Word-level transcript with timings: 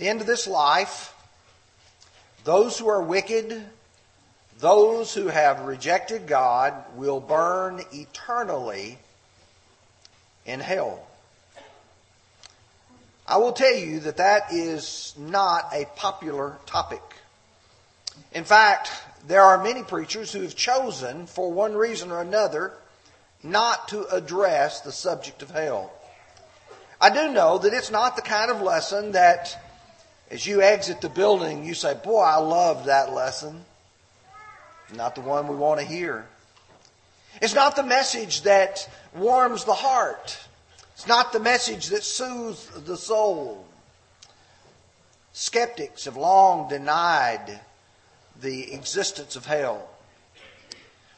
the 0.00 0.08
end 0.08 0.22
of 0.22 0.26
this 0.26 0.48
life, 0.48 1.14
those 2.44 2.78
who 2.78 2.88
are 2.88 3.02
wicked, 3.02 3.62
those 4.58 5.12
who 5.14 5.26
have 5.26 5.60
rejected 5.66 6.26
God, 6.26 6.72
will 6.96 7.20
burn 7.20 7.82
eternally 7.92 8.98
in 10.46 10.58
hell. 10.58 11.06
I 13.26 13.36
will 13.36 13.52
tell 13.52 13.74
you 13.74 14.00
that 14.00 14.16
that 14.16 14.50
is 14.50 15.14
not 15.18 15.66
a 15.74 15.84
popular 15.96 16.56
topic. 16.64 17.02
In 18.32 18.44
fact, 18.44 18.90
there 19.28 19.42
are 19.42 19.62
many 19.62 19.82
preachers 19.82 20.32
who 20.32 20.40
have 20.40 20.56
chosen, 20.56 21.26
for 21.26 21.52
one 21.52 21.74
reason 21.74 22.10
or 22.10 22.22
another, 22.22 22.72
not 23.42 23.88
to 23.88 24.06
address 24.06 24.80
the 24.80 24.92
subject 24.92 25.42
of 25.42 25.50
hell. 25.50 25.92
I 27.02 27.10
do 27.10 27.30
know 27.30 27.58
that 27.58 27.74
it's 27.74 27.90
not 27.90 28.16
the 28.16 28.22
kind 28.22 28.50
of 28.50 28.62
lesson 28.62 29.12
that 29.12 29.58
as 30.30 30.46
you 30.46 30.62
exit 30.62 31.00
the 31.00 31.08
building, 31.08 31.64
you 31.64 31.74
say, 31.74 31.94
Boy, 31.94 32.20
I 32.20 32.38
loved 32.38 32.86
that 32.86 33.12
lesson. 33.12 33.64
Not 34.94 35.14
the 35.14 35.20
one 35.20 35.48
we 35.48 35.56
want 35.56 35.80
to 35.80 35.86
hear. 35.86 36.26
It's 37.40 37.54
not 37.54 37.76
the 37.76 37.82
message 37.82 38.42
that 38.42 38.88
warms 39.14 39.64
the 39.64 39.74
heart. 39.74 40.38
It's 40.94 41.06
not 41.06 41.32
the 41.32 41.40
message 41.40 41.88
that 41.88 42.02
soothes 42.02 42.68
the 42.84 42.96
soul. 42.96 43.66
Skeptics 45.32 46.04
have 46.04 46.16
long 46.16 46.68
denied 46.68 47.60
the 48.40 48.72
existence 48.72 49.36
of 49.36 49.46
hell. 49.46 49.88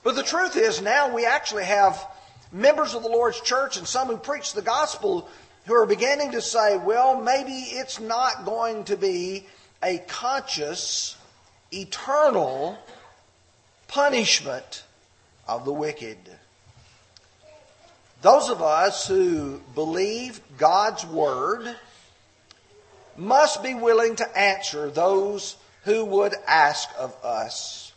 But 0.03 0.17
the 0.17 0.23
truth 0.23 0.57
is, 0.57 0.83
now 0.83 1.15
we 1.15 1.25
actually 1.25 1.65
have 1.65 2.07
members 2.51 2.95
of 2.95 3.03
the 3.03 3.09
Lord's 3.09 3.41
church 3.41 3.77
and 3.77 3.87
some 3.87 4.09
who 4.09 4.17
preach 4.17 4.53
the 4.53 4.63
gospel 4.63 5.29
who 5.67 5.75
are 5.75 5.87
beginning 5.87 6.33
to 6.33 6.41
say, 6.41 6.77
well, 6.77 7.21
maybe 7.21 7.53
it's 7.53 8.01
not 8.01 8.45
going 8.45 8.85
to 8.85 8.97
be 8.97 9.47
a 9.83 9.99
conscious, 10.09 11.17
eternal 11.71 12.79
punishment 13.89 14.85
of 15.47 15.65
the 15.65 15.73
wicked. 15.73 16.19
Those 18.23 18.49
of 18.49 18.63
us 18.63 19.07
who 19.07 19.61
believe 19.75 20.41
God's 20.57 21.05
word 21.05 21.77
must 23.17 23.63
be 23.63 23.75
willing 23.75 24.17
to 24.17 24.39
answer 24.39 24.91
those 24.91 25.57
who 25.85 26.05
would 26.05 26.35
ask 26.47 26.89
of 26.99 27.15
us. 27.25 27.93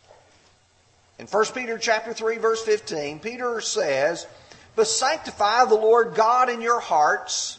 In 1.18 1.26
1 1.26 1.44
Peter 1.54 1.78
chapter 1.78 2.12
3 2.12 2.38
verse 2.38 2.62
15, 2.62 3.20
Peter 3.20 3.60
says, 3.60 4.26
"But 4.76 4.86
sanctify 4.86 5.64
the 5.64 5.74
Lord 5.74 6.14
God 6.14 6.50
in 6.50 6.60
your 6.60 6.80
hearts, 6.80 7.58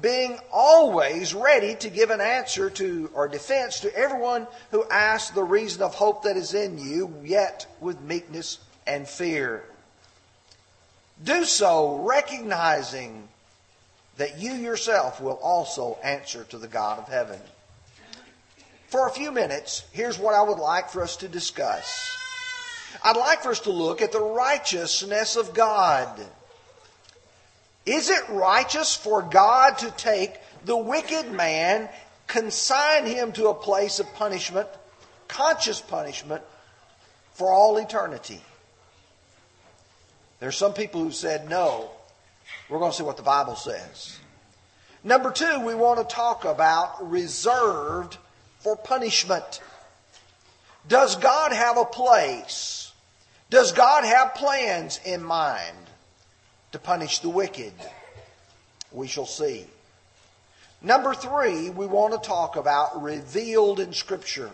being 0.00 0.40
always 0.52 1.32
ready 1.32 1.76
to 1.76 1.88
give 1.88 2.10
an 2.10 2.20
answer 2.20 2.68
to 2.70 3.10
or 3.14 3.28
defense 3.28 3.80
to 3.80 3.94
everyone 3.96 4.48
who 4.72 4.84
asks 4.90 5.30
the 5.30 5.44
reason 5.44 5.82
of 5.82 5.94
hope 5.94 6.24
that 6.24 6.36
is 6.36 6.52
in 6.52 6.78
you, 6.78 7.22
yet 7.22 7.66
with 7.80 8.00
meekness 8.00 8.58
and 8.86 9.08
fear." 9.08 9.64
Do 11.22 11.44
so 11.44 11.94
recognizing 11.98 13.28
that 14.16 14.38
you 14.38 14.52
yourself 14.54 15.20
will 15.20 15.38
also 15.40 15.98
answer 16.02 16.44
to 16.44 16.58
the 16.58 16.68
God 16.68 16.98
of 16.98 17.08
heaven. 17.08 17.40
For 18.88 19.06
a 19.06 19.12
few 19.12 19.30
minutes, 19.30 19.84
here's 19.92 20.18
what 20.18 20.34
I 20.34 20.42
would 20.42 20.58
like 20.58 20.90
for 20.90 21.02
us 21.02 21.16
to 21.18 21.28
discuss. 21.28 22.16
I'd 23.02 23.16
like 23.16 23.42
for 23.42 23.50
us 23.50 23.60
to 23.60 23.70
look 23.70 24.02
at 24.02 24.12
the 24.12 24.20
righteousness 24.20 25.36
of 25.36 25.54
God. 25.54 26.08
Is 27.86 28.08
it 28.08 28.28
righteous 28.30 28.94
for 28.94 29.22
God 29.22 29.78
to 29.78 29.90
take 29.92 30.34
the 30.64 30.76
wicked 30.76 31.30
man, 31.32 31.88
consign 32.26 33.06
him 33.06 33.32
to 33.32 33.48
a 33.48 33.54
place 33.54 34.00
of 34.00 34.12
punishment, 34.14 34.68
conscious 35.28 35.80
punishment, 35.80 36.42
for 37.34 37.52
all 37.52 37.76
eternity? 37.76 38.40
There 40.40 40.48
are 40.48 40.52
some 40.52 40.72
people 40.72 41.02
who 41.02 41.10
said 41.10 41.48
no. 41.48 41.90
We're 42.68 42.78
going 42.78 42.92
to 42.92 42.96
see 42.96 43.02
what 43.02 43.16
the 43.16 43.22
Bible 43.22 43.56
says. 43.56 44.18
Number 45.02 45.30
two, 45.30 45.60
we 45.60 45.74
want 45.74 46.06
to 46.06 46.14
talk 46.14 46.46
about 46.46 47.10
reserved 47.10 48.16
for 48.60 48.76
punishment. 48.76 49.60
Does 50.88 51.16
God 51.16 51.52
have 51.52 51.76
a 51.76 51.84
place? 51.84 52.92
Does 53.50 53.72
God 53.72 54.04
have 54.04 54.34
plans 54.34 55.00
in 55.04 55.22
mind 55.22 55.76
to 56.72 56.78
punish 56.78 57.20
the 57.20 57.28
wicked? 57.28 57.72
We 58.92 59.06
shall 59.06 59.26
see. 59.26 59.66
Number 60.82 61.14
three, 61.14 61.70
we 61.70 61.86
want 61.86 62.12
to 62.12 62.28
talk 62.28 62.56
about 62.56 63.02
revealed 63.02 63.80
in 63.80 63.92
Scripture. 63.92 64.50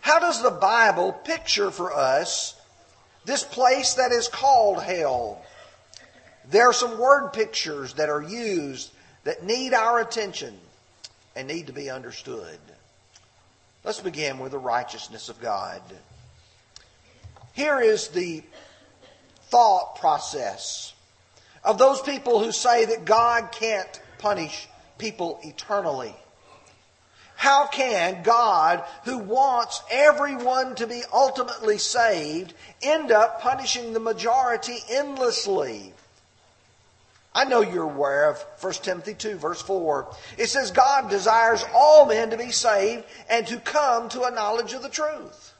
How 0.00 0.18
does 0.18 0.42
the 0.42 0.50
Bible 0.50 1.12
picture 1.12 1.70
for 1.70 1.92
us 1.92 2.60
this 3.24 3.44
place 3.44 3.94
that 3.94 4.12
is 4.12 4.28
called 4.28 4.82
hell. 4.82 5.42
There 6.50 6.68
are 6.68 6.72
some 6.72 6.98
word 6.98 7.30
pictures 7.32 7.94
that 7.94 8.08
are 8.08 8.22
used 8.22 8.90
that 9.24 9.44
need 9.44 9.72
our 9.72 10.00
attention 10.00 10.58
and 11.36 11.46
need 11.46 11.68
to 11.68 11.72
be 11.72 11.88
understood. 11.88 12.58
Let's 13.84 14.00
begin 14.00 14.38
with 14.38 14.52
the 14.52 14.58
righteousness 14.58 15.28
of 15.28 15.40
God. 15.40 15.82
Here 17.52 17.80
is 17.80 18.08
the 18.08 18.42
thought 19.50 19.96
process 19.96 20.94
of 21.64 21.78
those 21.78 22.00
people 22.00 22.42
who 22.42 22.52
say 22.52 22.84
that 22.86 23.04
God 23.04 23.50
can't 23.52 24.00
punish 24.18 24.68
people 24.98 25.40
eternally. 25.42 26.14
How 27.34 27.66
can 27.66 28.22
God, 28.22 28.84
who 29.04 29.18
wants 29.18 29.82
everyone 29.90 30.76
to 30.76 30.86
be 30.86 31.02
ultimately 31.12 31.76
saved, 31.76 32.54
end 32.82 33.10
up 33.10 33.42
punishing 33.42 33.92
the 33.92 34.00
majority 34.00 34.76
endlessly? 34.88 35.92
I 37.34 37.44
know 37.44 37.62
you're 37.62 37.84
aware 37.84 38.28
of 38.28 38.44
1 38.60 38.72
Timothy 38.74 39.14
2 39.14 39.36
verse 39.36 39.62
4. 39.62 40.14
It 40.36 40.48
says 40.48 40.70
God 40.70 41.08
desires 41.08 41.64
all 41.74 42.06
men 42.06 42.30
to 42.30 42.36
be 42.36 42.50
saved 42.50 43.04
and 43.28 43.46
to 43.46 43.58
come 43.58 44.08
to 44.10 44.24
a 44.24 44.30
knowledge 44.30 44.74
of 44.74 44.82
the 44.82 44.88
truth. 44.88 45.54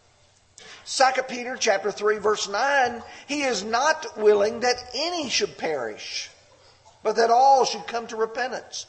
2 0.86 1.22
Peter 1.22 1.56
chapter 1.56 1.90
3 1.90 2.18
verse 2.18 2.48
9, 2.48 3.02
he 3.26 3.42
is 3.42 3.64
not 3.64 4.18
willing 4.18 4.60
that 4.60 4.84
any 4.94 5.30
should 5.30 5.56
perish, 5.56 6.30
but 7.02 7.16
that 7.16 7.30
all 7.30 7.64
should 7.64 7.86
come 7.86 8.06
to 8.08 8.16
repentance. 8.16 8.86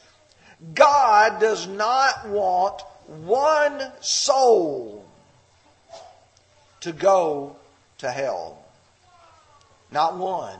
God 0.74 1.40
does 1.40 1.66
not 1.66 2.28
want 2.28 2.82
one 3.06 3.82
soul 4.00 5.04
to 6.80 6.92
go 6.92 7.56
to 7.98 8.10
hell. 8.10 8.58
Not 9.90 10.16
one. 10.16 10.58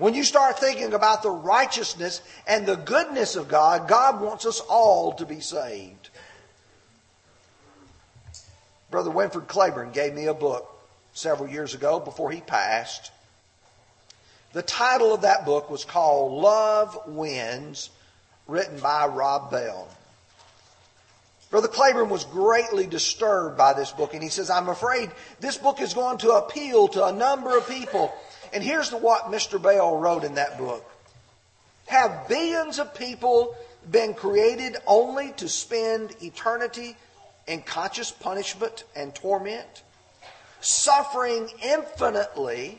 When 0.00 0.14
you 0.14 0.24
start 0.24 0.58
thinking 0.58 0.94
about 0.94 1.22
the 1.22 1.30
righteousness 1.30 2.22
and 2.46 2.64
the 2.64 2.76
goodness 2.76 3.36
of 3.36 3.48
God, 3.48 3.86
God 3.86 4.22
wants 4.22 4.46
us 4.46 4.60
all 4.60 5.12
to 5.12 5.26
be 5.26 5.40
saved. 5.40 6.08
Brother 8.90 9.10
Winford 9.10 9.46
Claiborne 9.46 9.90
gave 9.90 10.14
me 10.14 10.24
a 10.24 10.32
book 10.32 10.66
several 11.12 11.50
years 11.50 11.74
ago 11.74 12.00
before 12.00 12.30
he 12.30 12.40
passed. 12.40 13.12
The 14.54 14.62
title 14.62 15.12
of 15.12 15.20
that 15.20 15.44
book 15.44 15.70
was 15.70 15.84
called 15.84 16.32
Love 16.32 16.98
Wins, 17.06 17.90
written 18.48 18.80
by 18.80 19.06
Rob 19.06 19.50
Bell. 19.50 19.86
Brother 21.50 21.68
Claiborne 21.68 22.08
was 22.08 22.24
greatly 22.24 22.86
disturbed 22.86 23.58
by 23.58 23.74
this 23.74 23.90
book, 23.90 24.14
and 24.14 24.22
he 24.22 24.30
says, 24.30 24.48
I'm 24.48 24.70
afraid 24.70 25.10
this 25.40 25.58
book 25.58 25.78
is 25.78 25.92
going 25.92 26.16
to 26.18 26.30
appeal 26.30 26.88
to 26.88 27.04
a 27.04 27.12
number 27.12 27.54
of 27.54 27.68
people. 27.68 28.10
And 28.52 28.64
here's 28.64 28.92
what 28.92 29.26
Mr. 29.26 29.60
Bell 29.60 29.96
wrote 29.96 30.24
in 30.24 30.34
that 30.34 30.58
book 30.58 30.84
Have 31.86 32.28
billions 32.28 32.78
of 32.78 32.94
people 32.94 33.56
been 33.90 34.14
created 34.14 34.76
only 34.86 35.32
to 35.32 35.48
spend 35.48 36.14
eternity 36.22 36.96
in 37.46 37.62
conscious 37.62 38.10
punishment 38.10 38.84
and 38.94 39.14
torment? 39.14 39.82
Suffering 40.60 41.48
infinitely 41.62 42.78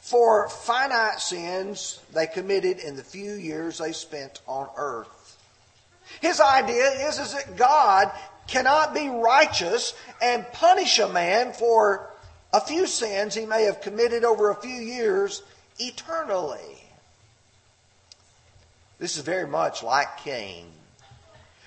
for 0.00 0.48
finite 0.48 1.20
sins 1.20 2.00
they 2.12 2.26
committed 2.26 2.78
in 2.78 2.96
the 2.96 3.02
few 3.02 3.32
years 3.32 3.78
they 3.78 3.92
spent 3.92 4.40
on 4.46 4.68
earth. 4.76 5.38
His 6.20 6.40
idea 6.40 7.08
is, 7.08 7.18
is 7.18 7.34
that 7.34 7.56
God 7.56 8.10
cannot 8.46 8.94
be 8.94 9.08
righteous 9.08 9.94
and 10.20 10.46
punish 10.52 10.98
a 10.98 11.08
man 11.08 11.52
for 11.52 12.10
a 12.54 12.60
few 12.60 12.86
sins 12.86 13.34
he 13.34 13.46
may 13.46 13.64
have 13.64 13.80
committed 13.80 14.24
over 14.24 14.50
a 14.50 14.54
few 14.54 14.80
years 14.80 15.42
eternally. 15.80 16.84
This 19.00 19.16
is 19.16 19.24
very 19.24 19.48
much 19.48 19.82
like 19.82 20.18
Cain. 20.18 20.66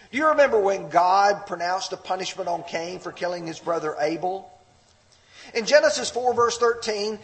Do 0.09 0.17
you 0.17 0.29
remember 0.29 0.57
when 0.57 0.87
God 0.87 1.45
pronounced 1.45 1.91
a 1.91 1.97
punishment 1.97 2.47
on 2.47 2.63
Cain 2.63 2.99
for 2.99 3.11
killing 3.11 3.45
his 3.45 3.59
brother 3.59 3.97
Abel? 3.99 4.49
In 5.53 5.65
Genesis 5.65 6.09
4, 6.09 6.33
verse 6.33 6.57
13, 6.57 7.19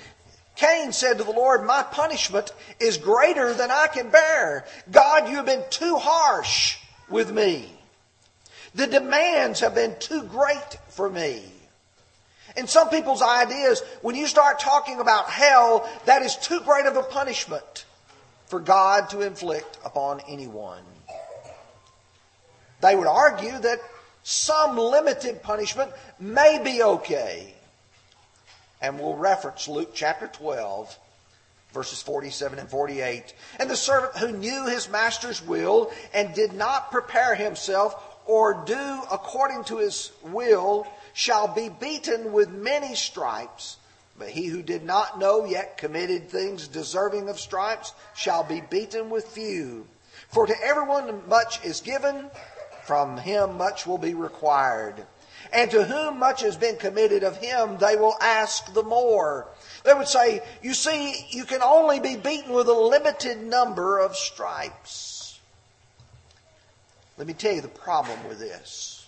Cain 0.57 0.92
said 0.92 1.18
to 1.18 1.24
the 1.24 1.31
Lord, 1.31 1.63
My 1.63 1.83
punishment 1.83 2.51
is 2.81 2.98
greater 2.98 3.54
than 3.54 3.71
I 3.71 3.88
can 3.88 4.10
bear. 4.10 4.65
God, 4.92 5.30
you 5.30 5.38
have 5.38 5.45
been 5.45 5.63
too 5.69 5.95
harsh 5.95 6.80
with 7.10 7.31
me. 7.31 7.71
The 8.75 8.88
demands 8.88 9.62
have 9.62 9.74
been 9.74 9.95
too 10.00 10.24
great 10.24 10.77
for 10.89 11.10
me. 11.10 11.52
And 12.55 12.69
some 12.69 12.89
people's 12.89 13.21
ideas, 13.21 13.81
when 14.01 14.15
you 14.15 14.27
start 14.27 14.59
talking 14.59 15.00
about 15.00 15.29
hell, 15.29 15.89
that 16.05 16.21
is 16.21 16.35
too 16.35 16.61
great 16.61 16.85
of 16.85 16.95
a 16.95 17.03
punishment 17.03 17.85
for 18.45 18.59
God 18.59 19.09
to 19.09 19.21
inflict 19.21 19.79
upon 19.83 20.21
anyone. 20.27 20.83
They 22.81 22.95
would 22.95 23.07
argue 23.07 23.57
that 23.57 23.79
some 24.23 24.77
limited 24.77 25.41
punishment 25.41 25.91
may 26.19 26.61
be 26.63 26.83
okay. 26.83 27.53
And 28.81 29.00
we'll 29.00 29.15
reference 29.15 29.67
Luke 29.67 29.91
chapter 29.94 30.27
12, 30.27 30.95
verses 31.73 32.01
47 32.01 32.59
and 32.59 32.69
48. 32.69 33.33
And 33.59 33.69
the 33.69 33.75
servant 33.75 34.17
who 34.17 34.31
knew 34.33 34.67
his 34.67 34.89
master's 34.89 35.41
will 35.41 35.91
and 36.13 36.33
did 36.33 36.53
not 36.53 36.91
prepare 36.91 37.35
himself 37.35 37.95
or 38.25 38.63
do 38.65 39.01
according 39.11 39.63
to 39.65 39.77
his 39.79 40.11
will 40.23 40.88
shall 41.13 41.48
be 41.48 41.69
beaten 41.69 42.33
with 42.33 42.50
many 42.50 42.95
stripes. 42.95 43.77
But 44.18 44.30
he 44.30 44.45
who 44.48 44.62
did 44.62 44.83
not 44.83 45.19
know 45.19 45.45
yet 45.45 45.77
committed 45.77 46.30
things 46.30 46.68
deserving 46.68 47.30
of 47.30 47.39
stripes 47.39 47.94
shall 48.15 48.44
be 48.44 48.62
beaten 48.62 49.10
with 49.10 49.27
few. 49.27 49.88
For 50.30 50.45
to 50.45 50.63
everyone 50.63 51.27
much 51.27 51.63
is 51.63 51.81
given, 51.81 52.30
from 52.86 53.18
him 53.18 53.57
much 53.57 53.88
will 53.88 53.98
be 53.98 54.13
required. 54.13 55.06
And 55.51 55.69
to 55.71 55.83
whom 55.83 56.19
much 56.19 56.42
has 56.42 56.56
been 56.56 56.77
committed 56.77 57.24
of 57.24 57.38
him, 57.38 57.77
they 57.77 57.95
will 57.95 58.18
ask 58.19 58.74
the 58.74 58.83
more. 58.83 59.48
They 59.83 59.94
would 59.94 60.07
say, 60.07 60.42
You 60.62 60.74
see, 60.74 61.27
you 61.30 61.45
can 61.45 61.62
only 61.62 62.00
be 62.00 62.15
beaten 62.15 62.54
with 62.54 62.68
a 62.68 62.74
limited 62.74 63.44
number 63.44 64.00
of 64.00 64.15
stripes. 64.15 65.39
Let 67.18 67.27
me 67.27 67.33
tell 67.33 67.54
you 67.54 67.62
the 67.62 67.68
problem 67.68 68.27
with 68.27 68.39
this. 68.39 69.02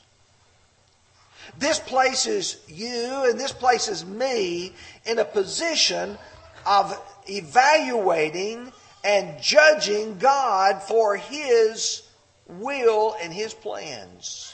This 1.58 1.80
places 1.80 2.58
you 2.68 3.30
and 3.30 3.40
this 3.40 3.52
places 3.52 4.06
me 4.06 4.74
in 5.06 5.20
a 5.20 5.26
position 5.26 6.18
of 6.66 7.00
evaluating 7.28 8.72
and 9.04 9.42
judging 9.42 10.18
God 10.18 10.82
for 10.82 11.16
His 11.16 12.02
will 12.48 13.16
and 13.22 13.34
His 13.34 13.54
plans. 13.54 14.54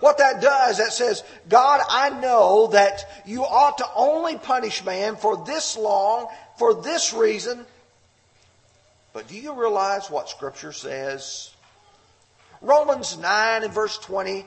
What 0.00 0.18
that 0.18 0.42
does, 0.42 0.78
that 0.78 0.92
says, 0.92 1.22
God, 1.48 1.80
I 1.88 2.10
know 2.10 2.68
that 2.68 3.22
you 3.24 3.44
ought 3.44 3.78
to 3.78 3.86
only 3.94 4.36
punish 4.36 4.84
man 4.84 5.16
for 5.16 5.44
this 5.46 5.76
long, 5.76 6.28
for 6.58 6.74
this 6.74 7.14
reason. 7.14 7.64
But 9.12 9.28
do 9.28 9.36
you 9.36 9.54
realize 9.54 10.10
what 10.10 10.28
Scripture 10.28 10.72
says? 10.72 11.50
Romans 12.60 13.16
9 13.16 13.64
and 13.64 13.72
verse 13.72 13.96
20. 13.98 14.44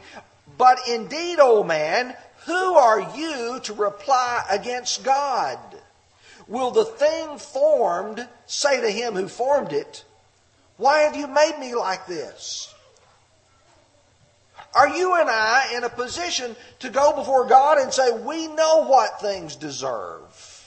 But 0.59 0.89
indeed, 0.89 1.37
O 1.39 1.63
man, 1.63 2.13
who 2.45 2.75
are 2.75 3.15
you 3.15 3.61
to 3.63 3.73
reply 3.73 4.43
against 4.51 5.05
God? 5.05 5.57
Will 6.49 6.71
the 6.71 6.83
thing 6.83 7.37
formed 7.37 8.27
say 8.45 8.81
to 8.81 8.89
him 8.91 9.15
who 9.15 9.29
formed 9.29 9.71
it, 9.71 10.03
Why 10.75 10.99
have 11.03 11.15
you 11.15 11.27
made 11.27 11.57
me 11.59 11.75
like 11.75 12.07
this? 12.07 12.75
Are 14.75 14.89
you 14.89 15.15
and 15.15 15.29
I 15.29 15.71
in 15.75 15.85
a 15.85 15.89
position 15.89 16.57
to 16.79 16.89
go 16.89 17.15
before 17.15 17.47
God 17.47 17.77
and 17.77 17.93
say, 17.93 18.11
We 18.11 18.47
know 18.47 18.83
what 18.85 19.21
things 19.21 19.55
deserve? 19.55 20.65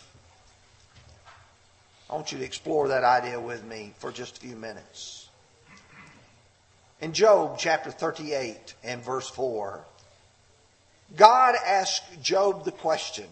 I 2.08 2.14
want 2.14 2.32
you 2.32 2.38
to 2.38 2.44
explore 2.44 2.88
that 2.88 3.04
idea 3.04 3.38
with 3.38 3.62
me 3.62 3.92
for 3.98 4.10
just 4.10 4.38
a 4.38 4.40
few 4.40 4.56
minutes. 4.56 5.21
In 7.02 7.12
Job 7.12 7.58
chapter 7.58 7.90
38 7.90 8.74
and 8.84 9.02
verse 9.02 9.28
4, 9.28 9.84
God 11.16 11.56
asked 11.66 12.22
Job 12.22 12.64
the 12.64 12.70
question. 12.70 13.26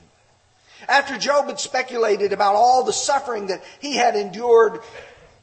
After 0.89 1.17
Job 1.17 1.47
had 1.47 1.61
speculated 1.61 2.33
about 2.33 2.57
all 2.57 2.83
the 2.83 2.93
suffering 2.93 3.47
that 3.47 3.63
he 3.79 3.95
had 3.95 4.17
endured 4.17 4.81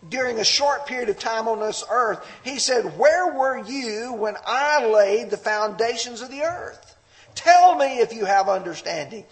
during 0.09 0.39
a 0.39 0.44
short 0.44 0.88
period 0.88 1.07
of 1.07 1.18
time 1.18 1.47
on 1.47 1.62
this 1.62 1.85
earth, 1.89 2.19
he 2.44 2.59
said, 2.59 2.97
Where 3.00 3.33
were 3.33 3.59
you 3.59 4.12
when 4.12 4.35
I 4.45 4.85
laid 4.85 5.30
the 5.30 5.38
foundations 5.38 6.21
of 6.21 6.30
the 6.30 6.41
earth? 6.41 6.97
Tell 7.33 7.75
me 7.75 8.00
if 8.00 8.13
you 8.13 8.25
have 8.25 8.50
understanding. 8.50 9.23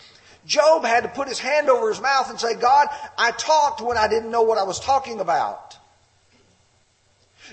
Job 0.45 0.86
had 0.86 1.03
to 1.03 1.09
put 1.09 1.27
his 1.27 1.39
hand 1.39 1.69
over 1.69 1.89
his 1.89 2.00
mouth 2.00 2.30
and 2.30 2.39
say, 2.39 2.56
God, 2.56 2.88
I 3.18 3.31
talked 3.31 3.81
when 3.81 3.98
I 3.98 4.07
didn't 4.07 4.31
know 4.31 4.44
what 4.44 4.57
I 4.57 4.63
was 4.63 4.80
talking 4.80 5.19
about. 5.19 5.77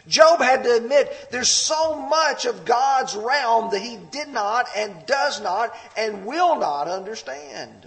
Job 0.09 0.41
had 0.41 0.65
to 0.65 0.77
admit 0.77 1.29
there's 1.31 1.50
so 1.50 1.97
much 1.97 2.44
of 2.44 2.65
God's 2.65 3.15
realm 3.15 3.71
that 3.71 3.81
he 3.81 3.99
did 4.11 4.29
not 4.29 4.69
and 4.77 5.06
does 5.06 5.41
not 5.41 5.75
and 5.97 6.27
will 6.27 6.59
not 6.59 6.89
understand. 6.89 7.87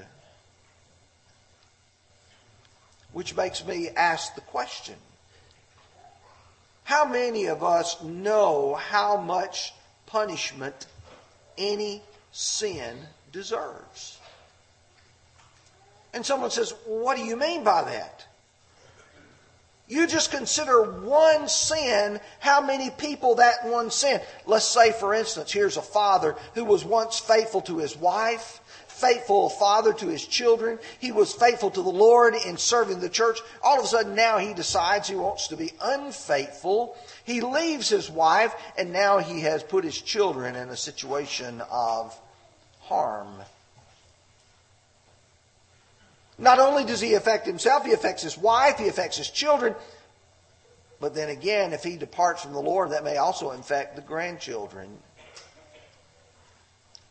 Which 3.11 3.35
makes 3.35 3.65
me 3.65 3.89
ask 3.89 4.35
the 4.35 4.41
question 4.41 4.95
how 6.85 7.05
many 7.05 7.45
of 7.47 7.63
us 7.63 8.01
know 8.03 8.75
how 8.75 9.17
much 9.17 9.73
punishment 10.05 10.85
any 11.57 12.01
sin 12.31 12.97
deserves? 13.31 14.19
And 16.13 16.25
someone 16.25 16.51
says, 16.51 16.73
What 16.85 17.17
do 17.17 17.23
you 17.23 17.35
mean 17.35 17.63
by 17.63 17.83
that? 17.83 18.25
You 19.87 20.07
just 20.07 20.31
consider 20.31 20.83
one 20.83 21.47
sin, 21.47 22.19
how 22.39 22.59
many 22.61 22.89
people 22.89 23.35
that 23.35 23.65
one 23.65 23.91
sin. 23.91 24.19
Let's 24.47 24.65
say, 24.65 24.91
for 24.91 25.13
instance, 25.13 25.51
here's 25.51 25.77
a 25.77 25.81
father 25.81 26.35
who 26.55 26.65
was 26.65 26.83
once 26.83 27.19
faithful 27.19 27.61
to 27.61 27.77
his 27.77 27.95
wife, 27.95 28.61
faithful 28.87 29.49
father 29.49 29.93
to 29.93 30.07
his 30.07 30.25
children. 30.25 30.79
He 30.99 31.11
was 31.11 31.33
faithful 31.33 31.69
to 31.69 31.83
the 31.83 31.89
Lord 31.89 32.33
in 32.33 32.57
serving 32.57 32.99
the 32.99 33.09
church. 33.09 33.39
All 33.61 33.77
of 33.77 33.85
a 33.85 33.87
sudden 33.87 34.15
now 34.15 34.39
he 34.39 34.55
decides 34.55 35.07
he 35.07 35.15
wants 35.15 35.49
to 35.49 35.57
be 35.57 35.71
unfaithful. 35.79 36.97
He 37.23 37.41
leaves 37.41 37.87
his 37.87 38.09
wife 38.09 38.55
and 38.77 38.91
now 38.91 39.19
he 39.19 39.41
has 39.41 39.61
put 39.61 39.83
his 39.83 40.01
children 40.01 40.55
in 40.55 40.69
a 40.69 40.77
situation 40.77 41.61
of 41.69 42.19
harm. 42.79 43.35
Not 46.37 46.59
only 46.59 46.83
does 46.83 46.99
he 46.99 47.13
affect 47.13 47.45
himself, 47.45 47.85
he 47.85 47.93
affects 47.93 48.21
his 48.21 48.37
wife, 48.37 48.77
he 48.77 48.87
affects 48.87 49.17
his 49.17 49.29
children. 49.29 49.75
But 50.99 51.13
then 51.13 51.29
again, 51.29 51.73
if 51.73 51.83
he 51.83 51.97
departs 51.97 52.41
from 52.41 52.53
the 52.53 52.61
Lord, 52.61 52.91
that 52.91 53.03
may 53.03 53.17
also 53.17 53.51
infect 53.51 53.95
the 53.95 54.01
grandchildren 54.01 54.97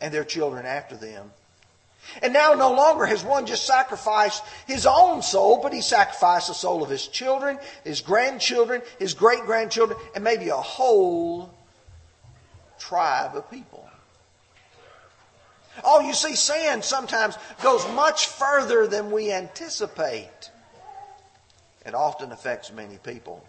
and 0.00 0.12
their 0.12 0.24
children 0.24 0.66
after 0.66 0.96
them. 0.96 1.30
And 2.22 2.32
now 2.32 2.52
no 2.52 2.72
longer 2.72 3.06
has 3.06 3.24
one 3.24 3.46
just 3.46 3.66
sacrificed 3.66 4.42
his 4.66 4.84
own 4.86 5.22
soul, 5.22 5.60
but 5.62 5.72
he 5.72 5.80
sacrificed 5.80 6.48
the 6.48 6.54
soul 6.54 6.82
of 6.82 6.90
his 6.90 7.06
children, 7.06 7.58
his 7.82 8.02
grandchildren, 8.02 8.82
his 8.98 9.14
great 9.14 9.40
grandchildren, 9.40 9.98
and 10.14 10.22
maybe 10.22 10.50
a 10.50 10.56
whole 10.56 11.50
tribe 12.78 13.34
of 13.36 13.50
people. 13.50 13.88
Oh, 15.82 16.00
you 16.00 16.14
see, 16.14 16.36
sin 16.36 16.82
sometimes 16.82 17.36
goes 17.62 17.86
much 17.94 18.28
further 18.28 18.86
than 18.86 19.10
we 19.10 19.32
anticipate. 19.32 20.50
It 21.84 21.94
often 21.94 22.32
affects 22.32 22.72
many 22.72 22.98
people. 22.98 23.44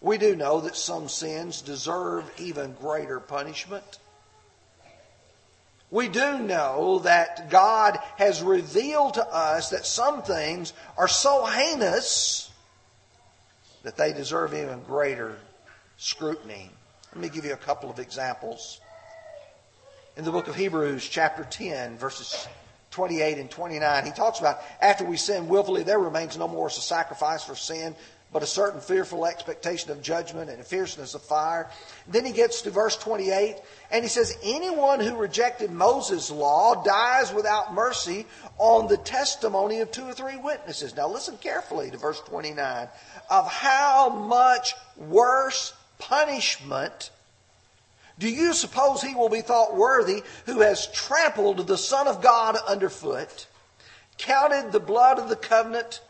We 0.00 0.18
do 0.18 0.36
know 0.36 0.60
that 0.60 0.76
some 0.76 1.08
sins 1.08 1.62
deserve 1.62 2.30
even 2.38 2.74
greater 2.74 3.20
punishment. 3.20 3.98
We 5.90 6.08
do 6.08 6.38
know 6.38 7.00
that 7.00 7.48
God 7.50 7.98
has 8.16 8.42
revealed 8.42 9.14
to 9.14 9.26
us 9.26 9.70
that 9.70 9.86
some 9.86 10.22
things 10.22 10.72
are 10.96 11.08
so 11.08 11.44
heinous 11.44 12.50
that 13.84 13.96
they 13.96 14.12
deserve 14.12 14.52
even 14.52 14.82
greater 14.82 15.36
scrutiny. 15.96 16.70
Let 17.12 17.22
me 17.22 17.28
give 17.28 17.44
you 17.44 17.52
a 17.52 17.58
couple 17.58 17.88
of 17.88 18.00
examples 18.00 18.80
in 20.16 20.24
the 20.24 20.32
book 20.32 20.48
of 20.48 20.56
Hebrews, 20.56 21.06
chapter 21.06 21.44
10, 21.44 21.98
verses 21.98 22.48
28 22.90 23.36
and 23.36 23.50
29, 23.50 24.06
he 24.06 24.12
talks 24.12 24.40
about 24.40 24.60
after 24.80 25.04
we 25.04 25.18
sin 25.18 25.46
willfully, 25.46 25.82
there 25.82 25.98
remains 25.98 26.38
no 26.38 26.48
more 26.48 26.68
as 26.68 26.78
a 26.78 26.80
sacrifice 26.80 27.44
for 27.44 27.54
sin, 27.54 27.94
but 28.32 28.42
a 28.42 28.46
certain 28.46 28.80
fearful 28.80 29.26
expectation 29.26 29.90
of 29.90 30.00
judgment 30.02 30.48
and 30.48 30.58
a 30.58 30.64
fierceness 30.64 31.14
of 31.14 31.20
fire. 31.22 31.70
Then 32.08 32.24
he 32.24 32.32
gets 32.32 32.62
to 32.62 32.70
verse 32.70 32.96
28, 32.96 33.56
and 33.90 34.02
he 34.02 34.08
says, 34.08 34.38
Anyone 34.42 35.00
who 35.00 35.16
rejected 35.16 35.70
Moses' 35.70 36.30
law 36.30 36.82
dies 36.82 37.34
without 37.34 37.74
mercy 37.74 38.24
on 38.56 38.88
the 38.88 38.96
testimony 38.96 39.80
of 39.80 39.90
two 39.90 40.04
or 40.04 40.14
three 40.14 40.36
witnesses. 40.36 40.96
Now 40.96 41.08
listen 41.08 41.36
carefully 41.36 41.90
to 41.90 41.98
verse 41.98 42.20
29 42.20 42.88
of 43.28 43.52
how 43.52 44.08
much 44.08 44.74
worse 44.96 45.74
punishment 45.98 47.10
do 48.18 48.30
you 48.30 48.54
suppose 48.54 49.02
he 49.02 49.14
will 49.14 49.28
be 49.28 49.42
thought 49.42 49.76
worthy 49.76 50.22
who 50.46 50.60
has 50.60 50.86
trampled 50.92 51.66
the 51.66 51.76
Son 51.76 52.08
of 52.08 52.22
God 52.22 52.56
underfoot, 52.66 53.46
counted 54.18 54.72
the 54.72 54.80
blood 54.80 55.18
of 55.18 55.28
the 55.28 55.36
covenant 55.36 56.00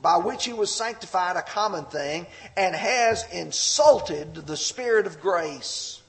by 0.00 0.16
which 0.16 0.44
he 0.44 0.52
was 0.52 0.74
sanctified 0.74 1.36
a 1.36 1.42
common 1.42 1.84
thing 1.84 2.26
and 2.56 2.74
has 2.74 3.24
insulted 3.32 4.34
the 4.34 4.56
Spirit 4.56 5.06
of 5.06 5.20
grace. 5.20 6.00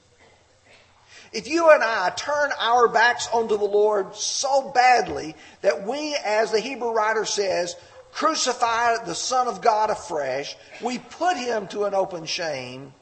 If 1.32 1.48
you 1.48 1.70
and 1.70 1.82
I 1.82 2.10
turn 2.10 2.50
our 2.60 2.88
backs 2.88 3.28
onto 3.32 3.56
the 3.56 3.64
Lord 3.64 4.14
so 4.14 4.70
badly 4.70 5.34
that 5.62 5.86
we, 5.86 6.16
as 6.24 6.50
the 6.50 6.60
Hebrew 6.60 6.92
writer 6.92 7.24
says, 7.24 7.76
crucify 8.12 9.04
the 9.04 9.14
Son 9.14 9.48
of 9.48 9.60
God 9.60 9.90
afresh, 9.90 10.56
we 10.80 10.98
put 10.98 11.36
him 11.36 11.66
to 11.68 11.84
an 11.84 11.94
open 11.94 12.24
shame, 12.24 12.92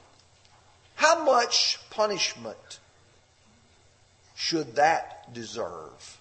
how 0.94 1.24
much 1.24 1.78
punishment 1.90 2.78
should 4.34 4.76
that 4.76 5.32
deserve? 5.32 6.18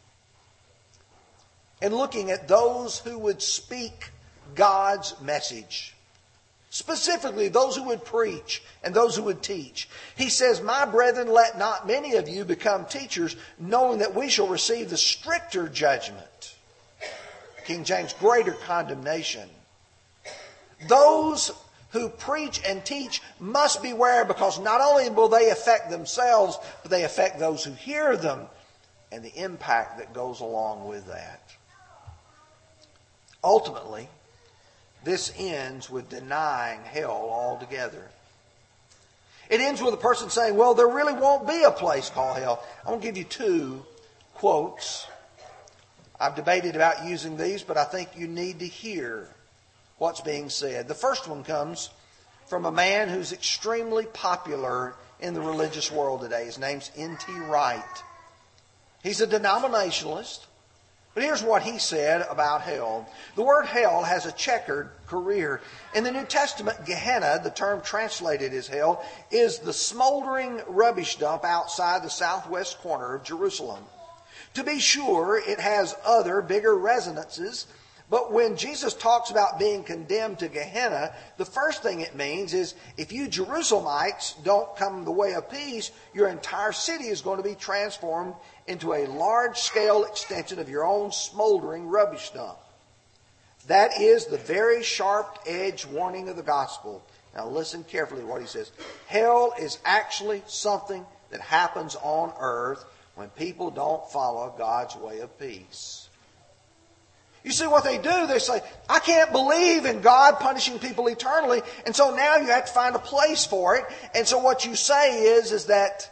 And 1.82 1.94
looking 1.94 2.30
at 2.32 2.48
those 2.48 3.00
who 3.00 3.18
would 3.18 3.42
speak 3.42 4.12
God's 4.56 5.20
message. 5.22 5.96
Specifically, 6.70 7.50
those 7.50 7.76
who 7.76 7.84
would 7.84 8.06
preach 8.06 8.64
and 8.84 8.94
those 8.94 9.16
who 9.16 9.24
would 9.24 9.42
teach. 9.42 9.90
He 10.16 10.30
says, 10.30 10.62
My 10.62 10.86
brethren, 10.86 11.28
let 11.28 11.58
not 11.58 11.86
many 11.86 12.16
of 12.16 12.30
you 12.30 12.46
become 12.46 12.86
teachers, 12.86 13.36
knowing 13.60 14.00
that 14.00 14.16
we 14.16 14.30
shall 14.30 14.48
receive 14.48 14.90
the 14.90 14.98
stricter 14.98 15.68
judgment. 15.68 16.56
King 17.66 17.84
James, 17.84 18.14
greater 18.14 18.54
condemnation. 18.54 19.50
Those 20.88 21.52
who 21.92 22.10
preach 22.10 22.62
and 22.66 22.84
teach 22.84 23.22
must 23.40 23.82
beware 23.82 24.26
because 24.26 24.60
not 24.60 24.82
only 24.82 25.10
will 25.10 25.28
they 25.28 25.50
affect 25.50 25.90
themselves, 25.90 26.58
but 26.82 26.92
they 26.92 27.04
affect 27.04 27.40
those 27.40 27.64
who 27.64 27.74
hear 27.74 28.16
them 28.16 28.48
and 29.12 29.24
the 29.24 29.36
impact 29.36 29.98
that 29.98 30.14
goes 30.14 30.40
along 30.40 30.88
with 30.88 31.06
that. 31.08 31.42
Ultimately, 33.44 34.08
this 35.04 35.34
ends 35.38 35.90
with 35.90 36.10
denying 36.10 36.82
hell 36.84 37.28
altogether. 37.30 38.08
It 39.50 39.60
ends 39.60 39.82
with 39.82 39.94
a 39.94 39.98
person 39.98 40.30
saying, 40.30 40.56
Well, 40.56 40.76
there 40.76 40.88
really 40.88 41.14
won't 41.14 41.48
be 41.48 41.64
a 41.64 41.72
place 41.72 42.10
called 42.10 42.38
hell. 42.38 42.64
I'm 42.86 42.92
going 42.92 43.02
to 43.02 43.08
give 43.08 43.18
you 43.18 43.24
two 43.26 43.86
quotes. 44.36 45.08
I've 46.20 46.36
debated 46.36 46.76
about 46.76 47.06
using 47.06 47.36
these, 47.36 47.64
but 47.64 47.78
I 47.78 47.84
think 47.84 48.10
you 48.16 48.28
need 48.28 48.60
to 48.60 48.68
hear 48.68 49.28
what's 50.02 50.20
being 50.20 50.50
said. 50.50 50.88
The 50.88 50.96
first 50.96 51.28
one 51.28 51.44
comes 51.44 51.92
from 52.48 52.66
a 52.66 52.72
man 52.72 53.08
who's 53.08 53.32
extremely 53.32 54.08
popular 54.08 54.96
in 55.20 55.36
the 55.36 55.42
religious 55.42 55.92
world 55.92 56.22
today. 56.22 56.46
His 56.46 56.58
name's 56.58 56.90
N.T. 56.98 57.32
Wright. 57.32 58.04
He's 59.04 59.22
a 59.22 59.28
denominationalist. 59.28 60.48
But 61.14 61.24
here's 61.24 61.44
what 61.44 61.62
he 61.62 61.78
said 61.78 62.26
about 62.32 62.62
hell. 62.62 63.08
The 63.36 63.44
word 63.44 63.68
hell 63.68 64.02
has 64.02 64.26
a 64.26 64.32
checkered 64.32 64.90
career. 65.06 65.62
In 65.94 66.04
the 66.04 66.12
New 66.12 66.26
Testament, 66.26 66.84
Gehenna, 66.84 67.40
the 67.44 67.52
term 67.52 67.82
translated 67.82 68.54
as 68.56 68.68
hell, 68.68 69.06
is 69.30 69.60
the 69.60 69.74
smoldering 69.74 70.62
rubbish 70.68 71.18
dump 71.18 71.46
outside 71.46 72.02
the 72.02 72.10
southwest 72.10 72.80
corner 72.80 73.14
of 73.14 73.24
Jerusalem. 73.24 73.84
To 74.56 74.64
be 74.64 74.80
sure, 74.80 75.38
it 75.38 75.60
has 75.60 75.96
other, 76.04 76.42
bigger 76.42 76.76
resonances 76.76 77.68
but 78.12 78.34
when 78.34 78.58
Jesus 78.58 78.94
talks 78.94 79.32
about 79.32 79.58
being 79.58 79.86
condemned 79.86 80.40
to 80.40 80.50
Gehenna, 80.50 81.16
the 81.38 81.46
first 81.46 81.82
thing 81.82 82.02
it 82.02 82.14
means 82.14 82.54
is 82.54 82.76
if 82.98 83.14
you 83.14 83.30
Jerusalemites 83.30 84.44
don't 84.44 84.76
come 84.76 85.06
the 85.06 85.12
way 85.12 85.34
of 85.34 85.50
peace, 85.50 85.92
your 86.14 86.28
entire 86.28 86.74
city 86.74 87.06
is 87.06 87.22
going 87.22 87.42
to 87.42 87.50
be 87.50 87.56
transformed 87.56 88.34
into 88.68 88.94
a 88.94 89.08
large 89.08 89.58
scale 89.58 90.04
extension 90.04 90.60
of 90.60 90.68
your 90.68 90.86
own 90.86 91.14
smoldering 91.14 91.88
rubbish 91.88 92.32
dump. 92.32 92.58
That 93.68 94.02
is 94.02 94.26
the 94.26 94.38
very 94.38 94.84
sharp 94.84 95.40
edge 95.48 95.86
warning 95.86 96.28
of 96.28 96.36
the 96.36 96.44
gospel. 96.44 97.02
Now 97.34 97.48
listen 97.48 97.86
carefully 97.86 98.26
what 98.26 98.42
he 98.42 98.48
says. 98.48 98.74
Hell 99.08 99.54
is 99.58 99.80
actually 99.86 100.44
something 100.48 101.06
that 101.30 101.40
happens 101.40 101.96
on 101.96 102.34
earth 102.42 102.84
when 103.16 103.30
people 103.30 103.72
don't 103.72 104.06
follow 104.12 104.54
God's 104.58 104.98
way 104.98 105.20
of 105.20 105.40
peace. 105.40 106.10
You 107.44 107.52
see 107.52 107.66
what 107.66 107.84
they 107.84 107.98
do? 107.98 108.28
They 108.28 108.40
say, 108.40 108.62
I 108.88 109.00
can't 109.00 109.32
believe 109.32 109.86
in 109.86 110.02
God 110.02 110.40
punishing 110.40 110.78
people 110.78 111.08
eternally, 111.08 111.62
and 111.86 111.96
so 111.96 112.16
now 112.16 112.38
you 112.38 112.48
have 112.48 112.66
to 112.66 112.72
find 112.72 112.96
a 112.96 113.00
place 113.00 113.46
for 113.46 113.78
it. 113.78 113.86
And 114.14 114.28
so 114.28 114.38
what 114.38 114.64
you 114.66 114.76
say 114.76 115.24
is, 115.24 115.52
is 115.52 115.66
that 115.66 116.10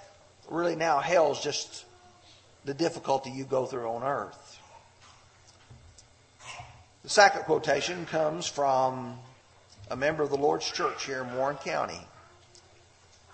really 0.49 0.75
now 0.75 0.99
hell's 0.99 1.43
just 1.43 1.85
the 2.65 2.73
difficulty 2.73 3.29
you 3.29 3.43
go 3.43 3.65
through 3.65 3.87
on 3.87 4.03
earth. 4.03 4.59
The 7.03 7.09
second 7.09 7.43
quotation 7.43 8.05
comes 8.07 8.47
from 8.47 9.17
a 9.89 9.95
member 9.95 10.23
of 10.23 10.29
the 10.29 10.37
Lord's 10.37 10.69
church 10.69 11.05
here 11.05 11.23
in 11.23 11.35
Warren 11.35 11.57
County, 11.57 11.99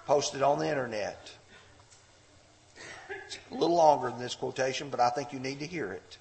posted 0.05 0.41
on 0.41 0.59
the 0.59 0.69
internet. 0.69 1.31
It's 3.25 3.39
a 3.51 3.55
little 3.55 3.77
longer 3.77 4.09
than 4.09 4.19
this 4.19 4.35
quotation, 4.35 4.89
but 4.89 4.99
I 4.99 5.09
think 5.09 5.33
you 5.33 5.39
need 5.39 5.59
to 5.59 5.65
hear 5.65 5.91
it. 5.91 6.17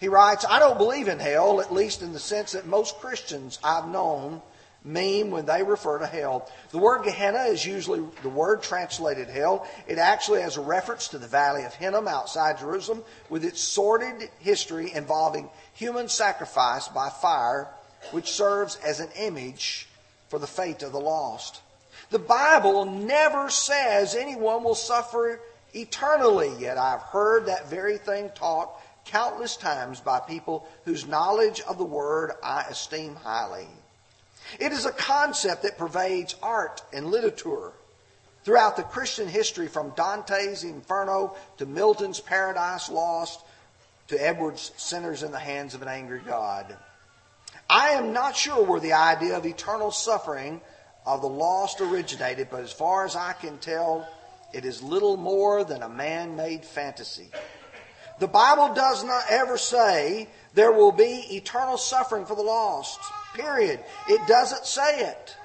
He 0.00 0.08
writes, 0.08 0.44
I 0.48 0.58
don't 0.58 0.78
believe 0.78 1.08
in 1.08 1.18
hell, 1.18 1.60
at 1.60 1.72
least 1.72 2.02
in 2.02 2.12
the 2.12 2.18
sense 2.18 2.52
that 2.52 2.66
most 2.66 2.98
Christians 2.98 3.58
I've 3.62 3.88
known 3.88 4.42
mean 4.84 5.30
when 5.30 5.46
they 5.46 5.62
refer 5.62 5.98
to 5.98 6.06
hell. 6.06 6.50
The 6.70 6.78
word 6.78 7.04
Gehenna 7.04 7.44
is 7.44 7.64
usually 7.64 8.04
the 8.22 8.28
word 8.28 8.62
translated 8.62 9.28
hell. 9.28 9.66
It 9.86 9.98
actually 9.98 10.42
has 10.42 10.58
a 10.58 10.60
reference 10.60 11.08
to 11.08 11.18
the 11.18 11.26
valley 11.26 11.64
of 11.64 11.72
Hinnom 11.74 12.06
outside 12.06 12.58
Jerusalem 12.58 13.02
with 13.30 13.44
its 13.44 13.62
sordid 13.62 14.28
history 14.40 14.92
involving 14.92 15.48
human 15.72 16.08
sacrifice 16.08 16.88
by 16.88 17.08
fire, 17.08 17.68
which 18.10 18.30
serves 18.30 18.76
as 18.76 19.00
an 19.00 19.08
image 19.18 19.88
for 20.28 20.38
the 20.38 20.46
fate 20.46 20.82
of 20.82 20.92
the 20.92 21.00
lost. 21.00 21.62
The 22.10 22.18
Bible 22.18 22.84
never 22.84 23.48
says 23.48 24.14
anyone 24.14 24.62
will 24.62 24.74
suffer 24.74 25.40
eternally, 25.72 26.52
yet 26.58 26.76
I've 26.76 27.00
heard 27.00 27.46
that 27.46 27.70
very 27.70 27.96
thing 27.96 28.30
taught 28.34 28.70
countless 29.04 29.56
times 29.56 30.00
by 30.00 30.20
people 30.20 30.66
whose 30.84 31.06
knowledge 31.06 31.60
of 31.62 31.78
the 31.78 31.84
Word 31.84 32.32
I 32.42 32.62
esteem 32.68 33.16
highly. 33.16 33.66
It 34.58 34.72
is 34.72 34.86
a 34.86 34.92
concept 34.92 35.62
that 35.62 35.78
pervades 35.78 36.36
art 36.42 36.82
and 36.92 37.06
literature 37.06 37.72
throughout 38.44 38.76
the 38.76 38.82
Christian 38.82 39.26
history 39.26 39.68
from 39.68 39.90
Dante's 39.90 40.64
Inferno 40.64 41.34
to 41.58 41.66
Milton's 41.66 42.20
Paradise 42.20 42.90
Lost 42.90 43.40
to 44.08 44.22
Edwards' 44.22 44.72
Sinners 44.76 45.22
in 45.22 45.32
the 45.32 45.38
Hands 45.38 45.72
of 45.74 45.82
an 45.82 45.88
Angry 45.88 46.20
God. 46.26 46.76
I 47.68 47.90
am 47.90 48.12
not 48.12 48.36
sure 48.36 48.62
where 48.62 48.80
the 48.80 48.92
idea 48.92 49.36
of 49.36 49.46
eternal 49.46 49.90
suffering 49.90 50.60
of 51.06 51.22
the 51.22 51.28
lost 51.28 51.80
originated, 51.80 52.48
but 52.50 52.60
as 52.60 52.72
far 52.72 53.04
as 53.06 53.16
I 53.16 53.32
can 53.32 53.58
tell, 53.58 54.06
it 54.52 54.64
is 54.64 54.82
little 54.82 55.16
more 55.16 55.64
than 55.64 55.82
a 55.82 55.88
man 55.88 56.36
made 56.36 56.64
fantasy. 56.64 57.30
The 58.18 58.28
Bible 58.28 58.74
does 58.74 59.02
not 59.04 59.24
ever 59.28 59.58
say 59.58 60.28
there 60.54 60.72
will 60.72 60.92
be 60.92 61.36
eternal 61.36 61.76
suffering 61.76 62.26
for 62.26 62.36
the 62.36 62.42
lost. 62.42 63.12
Period. 63.32 63.84
It 64.06 64.26
doesn't 64.26 64.66
say 64.66 65.00
it. 65.00 65.36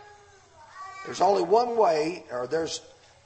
There's 1.03 1.21
only 1.21 1.41
one 1.41 1.75
way, 1.75 2.25
or 2.31 2.45
there's 2.45 2.81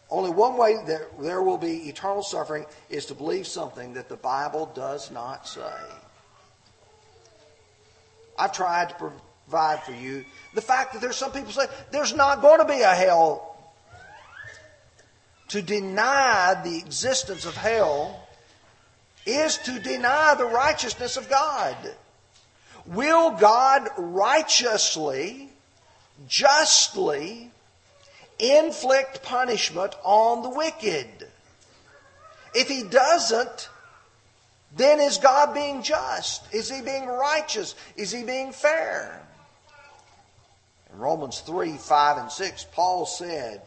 only 0.09 0.29
one 0.29 0.57
way 0.57 0.77
that 0.88 1.19
there 1.19 1.41
will 1.41 1.57
be 1.57 1.89
eternal 1.89 2.23
suffering 2.23 2.65
is 2.89 3.07
to 3.07 3.15
believe 3.15 3.47
something 3.47 3.93
that 3.95 4.07
the 4.07 4.15
Bible 4.15 4.71
does 4.73 5.12
not 5.12 5.47
say. 5.47 6.01
I've 8.38 8.53
tried 8.53 8.89
to 8.89 8.95
provide 8.95 9.83
for 9.83 9.93
you 9.93 10.23
the 10.53 10.62
fact 10.62 10.93
that 10.93 11.01
there's 11.01 11.17
some 11.17 11.31
people 11.31 11.51
say 11.51 11.65
there's 11.91 12.15
not 12.15 12.41
going 12.41 12.59
to 12.59 12.65
be 12.65 12.81
a 12.81 12.95
hell. 12.95 13.50
To 15.50 15.62
deny 15.62 16.59
the 16.63 16.77
existence 16.77 17.45
of 17.45 17.55
hell 17.55 18.23
is 19.25 19.58
to 19.60 19.80
deny 19.80 20.36
the 20.36 20.46
righteousness 20.46 21.18
of 21.18 21.30
God. 21.30 21.77
Will 22.86 23.32
God 23.32 23.89
righteously, 23.98 25.50
justly 26.27 27.51
inflict 28.39 29.24
punishment 29.24 29.96
on 30.03 30.44
the 30.44 30.50
wicked? 30.50 31.08
If 32.53 32.68
he 32.68 32.84
doesn't, 32.84 33.70
then 34.75 35.00
is 35.00 35.18
God 35.18 35.53
being 35.53 35.82
just? 35.82 36.53
Is 36.53 36.70
he 36.70 36.82
being 36.82 37.06
righteous? 37.06 37.75
Is 37.96 38.12
he 38.12 38.24
being 38.24 38.51
fair? 38.51 39.22
In 40.92 41.00
Romans 41.00 41.39
3 41.42 41.77
5 41.77 42.18
and 42.18 42.32
6, 42.32 42.65
Paul 42.72 43.06
said, 43.06 43.62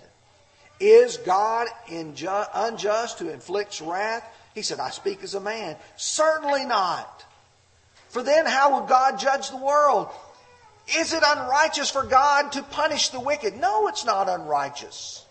Is 0.79 1.17
God 1.19 1.69
unjust 1.89 3.19
who 3.19 3.29
inflicts 3.31 3.81
wrath? 3.81 4.29
He 4.57 4.63
said, 4.63 4.81
I 4.81 4.89
speak 4.89 5.23
as 5.23 5.35
a 5.35 5.41
man. 5.41 5.77
Certainly 5.97 6.65
not. 6.65 7.27
For 8.09 8.23
then 8.23 8.47
how 8.47 8.81
would 8.81 8.89
God 8.89 9.19
judge 9.19 9.51
the 9.51 9.59
world? 9.59 10.09
Is 10.97 11.13
it 11.13 11.23
unrighteous 11.25 11.91
for 11.91 12.05
God 12.05 12.53
to 12.53 12.63
punish 12.63 13.11
the 13.11 13.21
wicked? 13.21 13.55
No, 13.59 13.87
it's 13.89 14.07
not 14.07 14.31
unrighteous. 14.31 15.27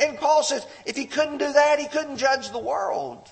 And 0.00 0.18
Paul 0.18 0.42
says, 0.42 0.66
if 0.84 0.96
he 0.96 1.04
couldn't 1.06 1.38
do 1.38 1.52
that, 1.52 1.78
he 1.78 1.86
couldn't 1.86 2.16
judge 2.16 2.50
the 2.50 2.58
world. 2.58 3.30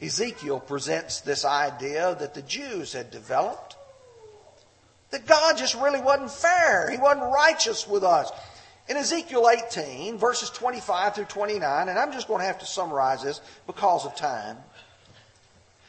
Ezekiel 0.00 0.60
presents 0.60 1.20
this 1.20 1.44
idea 1.44 2.16
that 2.18 2.32
the 2.32 2.42
Jews 2.42 2.94
had 2.94 3.10
developed 3.10 3.76
that 5.10 5.26
God 5.26 5.58
just 5.58 5.74
really 5.74 6.00
wasn't 6.00 6.30
fair. 6.30 6.90
He 6.90 6.96
wasn't 6.96 7.30
righteous 7.30 7.86
with 7.86 8.02
us. 8.02 8.32
In 8.88 8.96
Ezekiel 8.96 9.48
18, 9.50 10.16
verses 10.16 10.50
25 10.50 11.14
through 11.16 11.24
29, 11.24 11.88
and 11.88 11.98
I'm 11.98 12.12
just 12.12 12.28
going 12.28 12.40
to 12.40 12.46
have 12.46 12.60
to 12.60 12.66
summarize 12.66 13.22
this 13.22 13.40
because 13.66 14.06
of 14.06 14.14
time. 14.14 14.56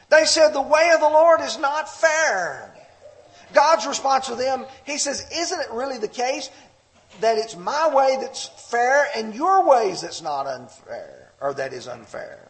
They 0.10 0.26
said, 0.26 0.50
The 0.50 0.62
way 0.62 0.92
of 0.94 1.02
the 1.02 1.10
Lord 1.10 1.42
is 1.42 1.60
not 1.60 1.90
fair. 1.90 2.74
God's 3.54 3.86
response 3.86 4.28
to 4.28 4.36
them, 4.36 4.66
He 4.84 4.98
says, 4.98 5.26
Isn't 5.32 5.60
it 5.60 5.72
really 5.72 6.00
the 6.00 6.08
case 6.08 6.50
that 7.22 7.38
it's 7.38 7.56
my 7.56 7.94
way 7.94 8.18
that's 8.20 8.48
fair 8.70 9.08
and 9.16 9.34
your 9.34 9.68
ways 9.68 10.02
that's 10.02 10.22
not 10.22 10.48
unfair, 10.48 11.32
or 11.40 11.54
that 11.54 11.74
is 11.74 11.88
unfair? 11.88 12.50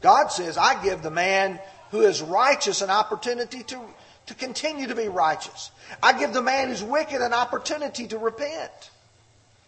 God 0.00 0.28
says, 0.28 0.58
I 0.58 0.82
give 0.82 1.02
the 1.02 1.10
man 1.10 1.60
who 1.92 2.00
is 2.00 2.20
righteous 2.20 2.82
an 2.82 2.90
opportunity 2.90 3.62
to, 3.62 3.80
to 4.26 4.34
continue 4.34 4.86
to 4.86 4.94
be 4.94 5.08
righteous. 5.08 5.70
I 6.02 6.18
give 6.18 6.32
the 6.32 6.42
man 6.42 6.68
who's 6.68 6.82
wicked 6.82 7.20
an 7.20 7.32
opportunity 7.32 8.06
to 8.08 8.18
repent. 8.18 8.90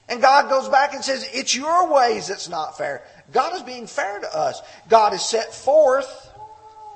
And 0.08 0.20
God 0.20 0.50
goes 0.50 0.68
back 0.68 0.94
and 0.94 1.02
says, 1.04 1.28
It's 1.32 1.54
your 1.54 1.92
ways 1.92 2.28
that's 2.28 2.48
not 2.48 2.76
fair. 2.76 3.02
God 3.32 3.54
is 3.54 3.62
being 3.62 3.86
fair 3.86 4.20
to 4.20 4.36
us. 4.36 4.60
God 4.88 5.12
has 5.12 5.24
set 5.24 5.54
forth 5.54 6.30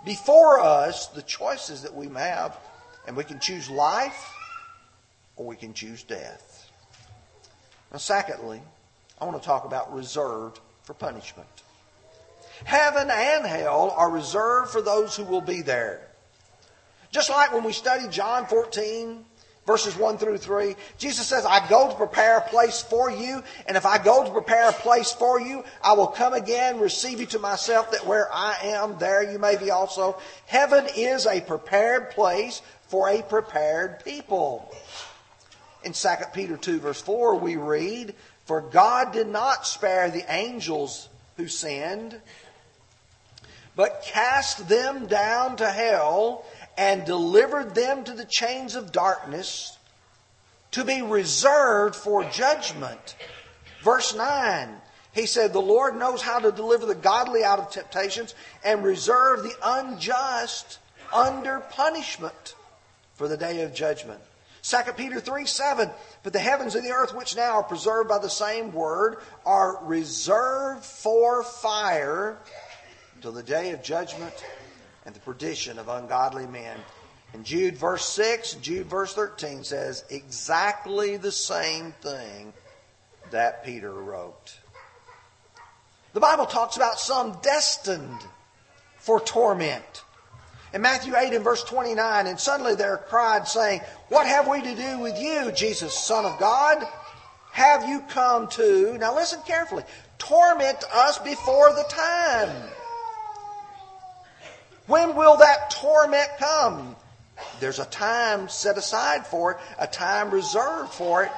before 0.04 0.60
us 0.60 1.06
the 1.08 1.22
choices 1.22 1.82
that 1.82 1.94
we 1.94 2.08
have, 2.08 2.58
and 3.06 3.16
we 3.16 3.24
can 3.24 3.40
choose 3.40 3.70
life 3.70 4.32
or 5.36 5.46
we 5.46 5.56
can 5.56 5.72
choose 5.72 6.02
death. 6.02 6.70
Now, 7.90 7.98
secondly, 7.98 8.60
I 9.20 9.24
want 9.24 9.40
to 9.40 9.46
talk 9.46 9.64
about 9.64 9.94
reserved 9.94 10.60
for 10.82 10.94
punishment. 10.94 11.48
Heaven 12.64 13.08
and 13.10 13.46
hell 13.46 13.94
are 13.96 14.10
reserved 14.10 14.70
for 14.70 14.82
those 14.82 15.16
who 15.16 15.24
will 15.24 15.40
be 15.40 15.62
there. 15.62 16.07
Just 17.10 17.30
like 17.30 17.52
when 17.52 17.64
we 17.64 17.72
study 17.72 18.06
John 18.08 18.46
14, 18.46 19.24
verses 19.66 19.96
1 19.96 20.18
through 20.18 20.38
3, 20.38 20.76
Jesus 20.98 21.26
says, 21.26 21.44
I 21.44 21.66
go 21.68 21.90
to 21.90 21.94
prepare 21.94 22.38
a 22.38 22.48
place 22.48 22.82
for 22.82 23.10
you, 23.10 23.42
and 23.66 23.76
if 23.76 23.86
I 23.86 24.02
go 24.02 24.24
to 24.24 24.30
prepare 24.30 24.70
a 24.70 24.72
place 24.72 25.12
for 25.12 25.40
you, 25.40 25.64
I 25.82 25.92
will 25.92 26.06
come 26.06 26.32
again, 26.32 26.80
receive 26.80 27.20
you 27.20 27.26
to 27.26 27.38
myself, 27.38 27.90
that 27.92 28.06
where 28.06 28.32
I 28.32 28.56
am, 28.62 28.98
there 28.98 29.30
you 29.30 29.38
may 29.38 29.56
be 29.56 29.70
also. 29.70 30.18
Heaven 30.46 30.86
is 30.96 31.26
a 31.26 31.40
prepared 31.40 32.10
place 32.10 32.62
for 32.88 33.08
a 33.08 33.22
prepared 33.22 34.04
people. 34.04 34.74
In 35.84 35.92
2 35.92 36.08
Peter 36.32 36.56
2, 36.56 36.80
verse 36.80 37.00
4, 37.00 37.36
we 37.36 37.56
read, 37.56 38.14
For 38.46 38.60
God 38.60 39.12
did 39.12 39.28
not 39.28 39.66
spare 39.66 40.10
the 40.10 40.24
angels 40.32 41.08
who 41.36 41.46
sinned, 41.46 42.20
but 43.76 44.02
cast 44.04 44.68
them 44.68 45.06
down 45.06 45.56
to 45.56 45.70
hell 45.70 46.44
and 46.78 47.04
delivered 47.04 47.75
them 47.75 48.04
to 48.04 48.12
the 48.12 48.25
chains 48.25 48.76
of 48.76 48.92
darkness 48.92 49.76
to 50.70 50.85
be 50.85 51.02
reserved 51.02 51.97
for 51.97 52.23
judgment. 52.30 53.16
Verse 53.82 54.14
9, 54.14 54.68
he 55.12 55.26
said, 55.26 55.52
The 55.52 55.61
Lord 55.61 55.97
knows 55.97 56.23
how 56.23 56.38
to 56.38 56.52
deliver 56.52 56.87
the 56.87 56.94
godly 56.94 57.42
out 57.42 57.58
of 57.58 57.70
temptations 57.70 58.35
and 58.64 58.85
reserve 58.85 59.42
the 59.42 59.56
unjust 59.62 60.78
under 61.12 61.58
punishment 61.58 62.54
for 63.14 63.26
the 63.26 63.37
day 63.37 63.62
of 63.62 63.75
judgment. 63.75 64.20
2 64.62 64.92
Peter 64.92 65.18
3 65.18 65.47
7, 65.47 65.90
but 66.23 66.32
the 66.32 66.38
heavens 66.38 66.76
and 66.76 66.87
the 66.87 66.92
earth, 66.92 67.14
which 67.14 67.35
now 67.35 67.54
are 67.56 67.62
preserved 67.64 68.08
by 68.08 68.18
the 68.18 68.30
same 68.30 68.73
word, 68.73 69.16
are 69.44 69.85
reserved 69.85 70.85
for 70.85 71.42
fire 71.42 72.38
until 73.16 73.32
the 73.32 73.42
day 73.42 73.73
of 73.73 73.82
judgment 73.82 74.35
and 75.08 75.16
the 75.16 75.20
perdition 75.20 75.78
of 75.78 75.88
ungodly 75.88 76.46
men. 76.46 76.76
And 77.32 77.42
Jude 77.42 77.78
verse 77.78 78.04
6, 78.10 78.56
Jude 78.56 78.88
verse 78.88 79.14
13 79.14 79.64
says 79.64 80.04
exactly 80.10 81.16
the 81.16 81.32
same 81.32 81.92
thing 82.02 82.52
that 83.30 83.64
Peter 83.64 83.90
wrote. 83.90 84.59
The 86.12 86.20
Bible 86.20 86.44
talks 86.44 86.76
about 86.76 87.00
some 87.00 87.38
destined 87.42 88.20
for 88.98 89.18
torment. 89.18 90.04
In 90.74 90.83
Matthew 90.83 91.16
8 91.16 91.33
and 91.33 91.42
verse 91.42 91.64
29, 91.64 92.26
and 92.26 92.38
suddenly 92.38 92.74
there 92.74 92.98
cried, 92.98 93.48
saying, 93.48 93.80
What 94.11 94.26
have 94.26 94.46
we 94.46 94.61
to 94.61 94.74
do 94.74 94.98
with 94.98 95.18
you, 95.18 95.50
Jesus, 95.52 95.94
Son 95.94 96.26
of 96.26 96.38
God? 96.38 96.87
Have 97.52 97.88
you 97.88 98.00
come 98.11 98.46
to, 98.48 98.98
now 98.98 99.14
listen 99.14 99.40
carefully, 99.46 99.85
torment 100.18 100.85
us 100.92 101.16
before 101.18 101.72
the 101.72 101.87
time? 101.88 102.54
When 104.88 105.14
will 105.14 105.37
that 105.37 105.70
torment 105.70 106.31
come? 106.38 106.96
There's 107.61 107.79
a 107.79 107.85
time 107.85 108.48
set 108.48 108.79
aside 108.79 109.27
for 109.27 109.53
it, 109.53 109.59
a 109.79 109.87
time 109.87 110.31
reserved 110.31 110.92
for 110.92 111.24
it. 111.24 111.31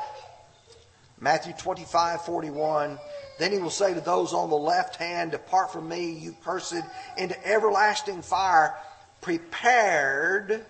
Matthew 1.20 1.52
25, 1.58 2.24
41. 2.24 2.98
Then 3.40 3.52
he 3.52 3.58
will 3.58 3.70
say 3.70 3.92
to 3.92 4.00
those 4.00 4.32
on 4.32 4.50
the 4.50 4.56
left 4.56 4.96
hand, 4.96 5.32
Depart 5.32 5.72
from 5.72 5.88
me, 5.88 6.12
you 6.12 6.34
cursed, 6.44 6.74
into 7.18 7.46
everlasting 7.46 8.22
fire, 8.22 8.74
prepared 9.20 10.64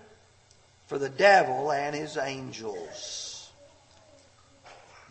for 0.87 0.97
the 0.97 1.09
devil 1.09 1.71
and 1.71 1.95
his 1.95 2.17
angels. 2.17 3.49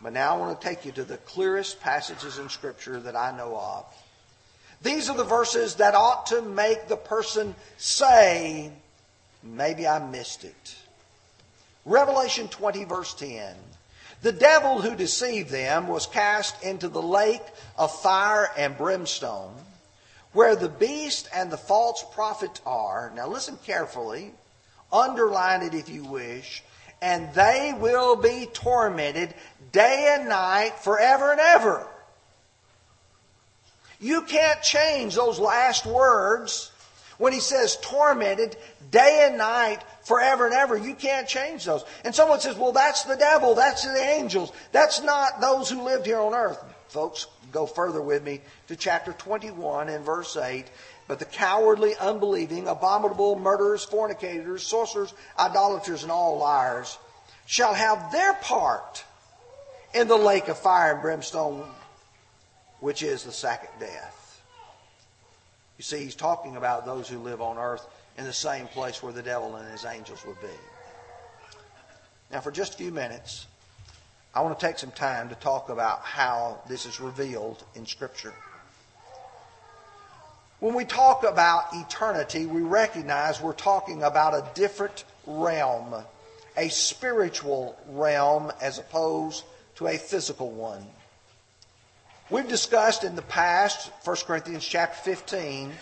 But 0.03 0.13
now 0.13 0.35
I 0.35 0.37
want 0.37 0.59
to 0.59 0.67
take 0.67 0.85
you 0.85 0.91
to 0.93 1.03
the 1.03 1.17
clearest 1.17 1.79
passages 1.79 2.37
in 2.37 2.49
Scripture 2.49 2.99
that 2.99 3.15
I 3.15 3.35
know 3.35 3.55
of. 3.55 3.85
These 4.83 5.09
are 5.09 5.17
the 5.17 5.23
verses 5.23 5.75
that 5.75 5.95
ought 5.95 6.27
to 6.27 6.41
make 6.41 6.87
the 6.87 6.97
person 6.97 7.55
say, 7.77 8.71
maybe 9.43 9.87
I 9.87 9.99
missed 10.05 10.43
it. 10.43 10.75
Revelation 11.85 12.47
20, 12.47 12.83
verse 12.85 13.13
10. 13.13 13.55
The 14.21 14.31
devil 14.31 14.81
who 14.81 14.95
deceived 14.95 15.49
them 15.49 15.87
was 15.87 16.05
cast 16.05 16.63
into 16.63 16.87
the 16.87 17.01
lake 17.01 17.41
of 17.77 17.91
fire 18.01 18.49
and 18.55 18.77
brimstone, 18.77 19.53
where 20.33 20.55
the 20.55 20.69
beast 20.69 21.27
and 21.33 21.51
the 21.51 21.57
false 21.57 22.05
prophet 22.13 22.61
are. 22.65 23.11
Now 23.15 23.27
listen 23.27 23.57
carefully. 23.65 24.31
Underline 24.93 25.63
it 25.63 25.73
if 25.73 25.89
you 25.89 26.03
wish. 26.03 26.63
And 27.01 27.33
they 27.33 27.73
will 27.75 28.15
be 28.15 28.47
tormented 28.53 29.33
day 29.71 30.15
and 30.15 30.29
night 30.29 30.77
forever 30.79 31.31
and 31.31 31.41
ever. 31.41 31.87
You 34.01 34.23
can't 34.23 34.61
change 34.63 35.15
those 35.15 35.39
last 35.39 35.85
words 35.85 36.71
when 37.19 37.33
he 37.33 37.39
says 37.39 37.77
tormented 37.81 38.57
day 38.89 39.27
and 39.29 39.37
night 39.37 39.83
forever 40.03 40.45
and 40.45 40.55
ever. 40.55 40.75
You 40.75 40.95
can't 40.95 41.27
change 41.27 41.65
those. 41.65 41.85
And 42.03 42.13
someone 42.13 42.39
says, 42.39 42.57
well, 42.57 42.71
that's 42.71 43.03
the 43.03 43.15
devil. 43.15 43.53
That's 43.53 43.83
the 43.83 43.95
angels. 43.95 44.51
That's 44.71 45.03
not 45.03 45.39
those 45.39 45.69
who 45.69 45.83
lived 45.83 46.07
here 46.07 46.19
on 46.19 46.33
earth. 46.33 46.61
Folks, 46.87 47.27
go 47.51 47.67
further 47.67 48.01
with 48.01 48.23
me 48.23 48.41
to 48.67 48.75
chapter 48.75 49.13
21 49.13 49.87
and 49.87 50.03
verse 50.03 50.35
8. 50.35 50.65
But 51.07 51.19
the 51.19 51.25
cowardly, 51.25 51.93
unbelieving, 51.99 52.67
abominable, 52.67 53.37
murderers, 53.37 53.85
fornicators, 53.85 54.63
sorcerers, 54.63 55.13
idolaters, 55.37 56.01
and 56.01 56.11
all 56.11 56.39
liars 56.39 56.97
shall 57.45 57.75
have 57.75 58.11
their 58.11 58.33
part 58.33 59.03
in 59.93 60.07
the 60.07 60.17
lake 60.17 60.47
of 60.47 60.57
fire 60.57 60.93
and 60.93 61.01
brimstone 61.01 61.67
which 62.81 63.01
is 63.03 63.23
the 63.23 63.31
second 63.31 63.69
death. 63.79 64.41
You 65.77 65.83
see, 65.83 66.03
he's 66.03 66.15
talking 66.15 66.57
about 66.57 66.85
those 66.85 67.07
who 67.07 67.17
live 67.19 67.41
on 67.41 67.57
earth 67.57 67.87
in 68.17 68.25
the 68.25 68.33
same 68.33 68.67
place 68.67 69.01
where 69.01 69.13
the 69.13 69.23
devil 69.23 69.55
and 69.55 69.71
his 69.71 69.85
angels 69.85 70.25
would 70.25 70.41
be. 70.41 70.59
Now, 72.31 72.41
for 72.41 72.51
just 72.51 72.73
a 72.73 72.77
few 72.77 72.91
minutes, 72.91 73.47
I 74.33 74.41
want 74.41 74.59
to 74.59 74.65
take 74.65 74.79
some 74.79 74.91
time 74.91 75.29
to 75.29 75.35
talk 75.35 75.69
about 75.69 76.01
how 76.01 76.61
this 76.67 76.85
is 76.85 76.99
revealed 76.99 77.63
in 77.75 77.85
Scripture. 77.85 78.33
When 80.59 80.73
we 80.73 80.85
talk 80.85 81.23
about 81.23 81.73
eternity, 81.73 82.45
we 82.45 82.61
recognize 82.61 83.41
we're 83.41 83.53
talking 83.53 84.03
about 84.03 84.33
a 84.33 84.47
different 84.53 85.03
realm, 85.25 85.95
a 86.55 86.69
spiritual 86.69 87.75
realm 87.89 88.51
as 88.61 88.77
opposed 88.77 89.43
to 89.75 89.87
a 89.87 89.97
physical 89.97 90.51
one. 90.51 90.85
We've 92.31 92.47
discussed 92.47 93.03
in 93.03 93.17
the 93.17 93.21
past, 93.21 93.91
1 94.05 94.15
Corinthians 94.25 94.65
chapter 94.65 94.97
15, 95.01 95.73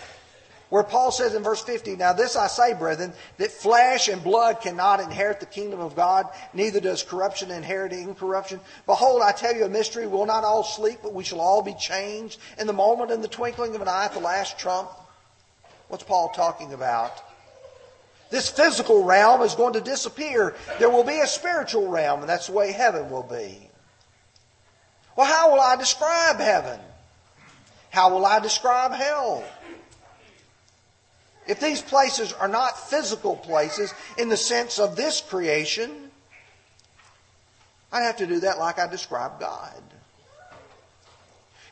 where 0.70 0.82
Paul 0.82 1.12
says 1.12 1.36
in 1.36 1.44
verse 1.44 1.62
50, 1.62 1.96
Now 1.96 2.12
this 2.12 2.36
I 2.36 2.48
say, 2.48 2.74
brethren, 2.74 3.14
that 3.38 3.52
flesh 3.52 4.08
and 4.08 4.24
blood 4.24 4.60
cannot 4.60 5.00
inherit 5.00 5.40
the 5.40 5.46
kingdom 5.46 5.80
of 5.80 5.96
God, 5.96 6.26
neither 6.56 6.80
does 6.80 7.04
corruption 7.04 7.52
inherit 7.52 7.94
incorruption. 7.94 8.60
Behold, 8.88 9.22
I 9.22 9.32
tell 9.32 9.56
you 9.56 9.66
a 9.66 9.70
mystery, 9.70 10.08
we'll 10.08 10.26
not 10.26 10.44
all 10.44 10.64
sleep, 10.64 11.00
but 11.04 11.14
we 11.14 11.24
shall 11.24 11.40
all 11.40 11.62
be 11.62 11.76
changed 11.76 12.40
in 12.58 12.66
the 12.66 12.74
moment, 12.74 13.12
in 13.12 13.22
the 13.22 13.28
twinkling 13.28 13.76
of 13.76 13.82
an 13.84 13.88
eye, 13.88 14.06
at 14.06 14.14
the 14.14 14.20
last 14.20 14.58
trump. 14.58 14.90
What's 15.88 16.04
Paul 16.04 16.30
talking 16.30 16.74
about? 16.74 17.12
This 18.32 18.50
physical 18.50 19.04
realm 19.04 19.44
is 19.44 19.54
going 19.54 19.74
to 19.74 19.82
disappear. 19.82 20.56
There 20.80 20.90
will 20.90 21.04
be 21.04 21.20
a 21.20 21.28
spiritual 21.28 21.90
realm, 21.90 22.22
and 22.22 22.30
that's 22.30 22.48
the 22.48 22.54
way 22.54 22.72
heaven 22.72 23.12
will 23.12 23.22
be. 23.22 23.69
Well, 25.20 25.28
how 25.28 25.52
will 25.52 25.60
I 25.60 25.76
describe 25.76 26.38
heaven? 26.38 26.80
How 27.90 28.14
will 28.14 28.26
I 28.26 28.40
describe 28.40 28.94
hell? 28.94 29.44
If 31.46 31.60
these 31.60 31.82
places 31.82 32.32
are 32.32 32.48
not 32.48 32.90
physical 32.90 33.36
places 33.36 33.94
in 34.18 34.30
the 34.30 34.38
sense 34.38 34.80
of 34.80 34.96
this 34.96 35.20
creation, 35.20 35.92
I'd 37.92 38.04
have 38.04 38.16
to 38.20 38.28
do 38.28 38.40
that 38.40 38.60
like 38.60 38.80
I 38.80 38.88
describe 38.88 39.42
God. 39.42 39.82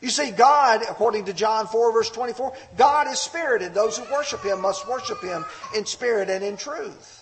You 0.02 0.10
see, 0.10 0.30
God, 0.30 0.82
according 0.82 1.24
to 1.24 1.32
John 1.32 1.68
4, 1.68 1.90
verse 1.90 2.10
24, 2.10 2.52
God 2.76 3.06
is 3.06 3.18
spirit, 3.18 3.62
and 3.62 3.74
those 3.74 3.96
who 3.96 4.04
worship 4.12 4.42
Him 4.42 4.60
must 4.60 4.86
worship 4.86 5.22
Him 5.22 5.46
in 5.74 5.86
spirit 5.86 6.28
and 6.28 6.44
in 6.44 6.58
truth. 6.58 7.17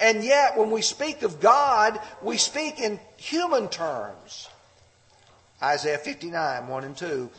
And 0.00 0.22
yet, 0.22 0.56
when 0.56 0.70
we 0.70 0.82
speak 0.82 1.22
of 1.22 1.40
God, 1.40 1.98
we 2.22 2.36
speak 2.36 2.78
in 2.78 3.00
human 3.16 3.68
terms. 3.68 4.48
Isaiah 5.62 5.98
59, 5.98 6.68
1 6.68 6.84
and 6.84 6.96
2. 6.96 7.30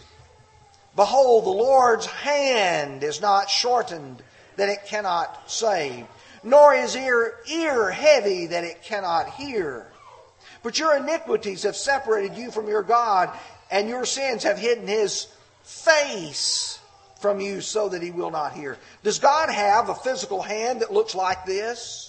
Behold, 0.95 1.45
the 1.45 1.49
Lord's 1.49 2.05
hand 2.05 3.03
is 3.03 3.21
not 3.21 3.49
shortened 3.49 4.21
that 4.57 4.67
it 4.67 4.85
cannot 4.85 5.49
save, 5.49 6.05
nor 6.43 6.73
his 6.73 6.95
ear, 6.95 7.35
ear 7.49 7.89
heavy 7.89 8.47
that 8.47 8.65
it 8.65 8.83
cannot 8.83 9.29
hear. 9.29 9.87
But 10.61 10.77
your 10.77 10.97
iniquities 10.97 11.63
have 11.63 11.77
separated 11.77 12.37
you 12.37 12.51
from 12.51 12.67
your 12.67 12.83
God, 12.83 13.29
and 13.71 13.87
your 13.87 14.03
sins 14.05 14.43
have 14.43 14.57
hidden 14.57 14.87
his 14.87 15.27
face 15.63 16.79
from 17.21 17.39
you 17.39 17.61
so 17.61 17.89
that 17.89 18.01
he 18.01 18.11
will 18.11 18.31
not 18.31 18.53
hear. 18.53 18.77
Does 19.03 19.19
God 19.19 19.49
have 19.49 19.87
a 19.87 19.95
physical 19.95 20.41
hand 20.41 20.81
that 20.81 20.91
looks 20.91 21.15
like 21.15 21.45
this? 21.45 22.08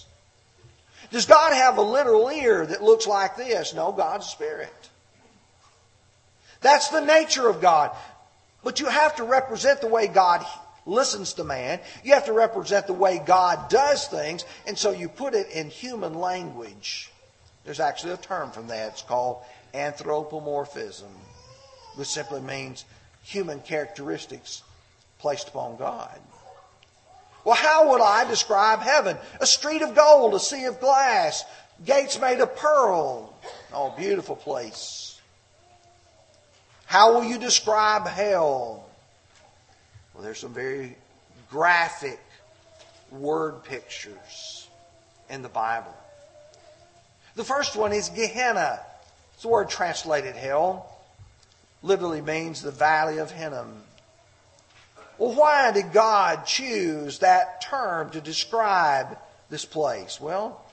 Does 1.10 1.26
God 1.26 1.52
have 1.52 1.78
a 1.78 1.82
literal 1.82 2.28
ear 2.28 2.64
that 2.64 2.82
looks 2.82 3.06
like 3.06 3.36
this? 3.36 3.74
No, 3.74 3.92
God's 3.92 4.26
spirit. 4.26 4.72
That's 6.60 6.88
the 6.88 7.00
nature 7.00 7.48
of 7.48 7.60
God. 7.60 7.90
But 8.62 8.80
you 8.80 8.86
have 8.86 9.16
to 9.16 9.24
represent 9.24 9.80
the 9.80 9.86
way 9.86 10.06
God 10.06 10.44
listens 10.86 11.34
to 11.34 11.44
man. 11.44 11.80
You 12.04 12.14
have 12.14 12.26
to 12.26 12.32
represent 12.32 12.86
the 12.86 12.92
way 12.92 13.20
God 13.24 13.70
does 13.70 14.06
things, 14.06 14.44
and 14.66 14.76
so 14.76 14.90
you 14.90 15.08
put 15.08 15.34
it 15.34 15.50
in 15.50 15.70
human 15.70 16.14
language. 16.14 17.10
There's 17.64 17.80
actually 17.80 18.12
a 18.12 18.18
term 18.18 18.50
from 18.50 18.68
that. 18.68 18.92
It's 18.92 19.02
called 19.02 19.42
anthropomorphism, 19.74 21.10
which 21.96 22.08
simply 22.08 22.40
means 22.40 22.84
human 23.22 23.60
characteristics 23.60 24.62
placed 25.18 25.48
upon 25.48 25.76
God. 25.76 26.18
Well, 27.44 27.56
how 27.56 27.90
would 27.90 28.00
I 28.00 28.28
describe 28.28 28.80
heaven? 28.80 29.16
A 29.40 29.46
street 29.46 29.82
of 29.82 29.94
gold, 29.94 30.34
a 30.34 30.40
sea 30.40 30.64
of 30.64 30.80
glass, 30.80 31.44
gates 31.84 32.20
made 32.20 32.40
of 32.40 32.54
pearl. 32.56 33.34
Oh, 33.72 33.94
beautiful 33.96 34.36
place. 34.36 35.18
How 36.86 37.14
will 37.14 37.24
you 37.24 37.38
describe 37.38 38.06
hell? 38.06 38.84
Well, 40.12 40.22
there's 40.22 40.40
some 40.40 40.52
very 40.52 40.96
graphic 41.50 42.20
word 43.10 43.64
pictures 43.64 44.68
in 45.28 45.42
the 45.42 45.48
Bible. 45.48 45.94
The 47.36 47.44
first 47.44 47.76
one 47.76 47.92
is 47.92 48.08
Gehenna. 48.08 48.80
It's 49.34 49.42
the 49.42 49.48
word 49.48 49.70
translated 49.70 50.34
hell. 50.34 50.98
Literally 51.82 52.20
means 52.20 52.60
the 52.60 52.70
valley 52.70 53.18
of 53.18 53.30
Hinnom. 53.30 53.82
Well, 55.20 55.34
why 55.34 55.70
did 55.72 55.92
God 55.92 56.46
choose 56.46 57.18
that 57.18 57.60
term 57.60 58.08
to 58.12 58.22
describe 58.22 59.18
this 59.50 59.66
place? 59.66 60.18
Well, 60.18 60.64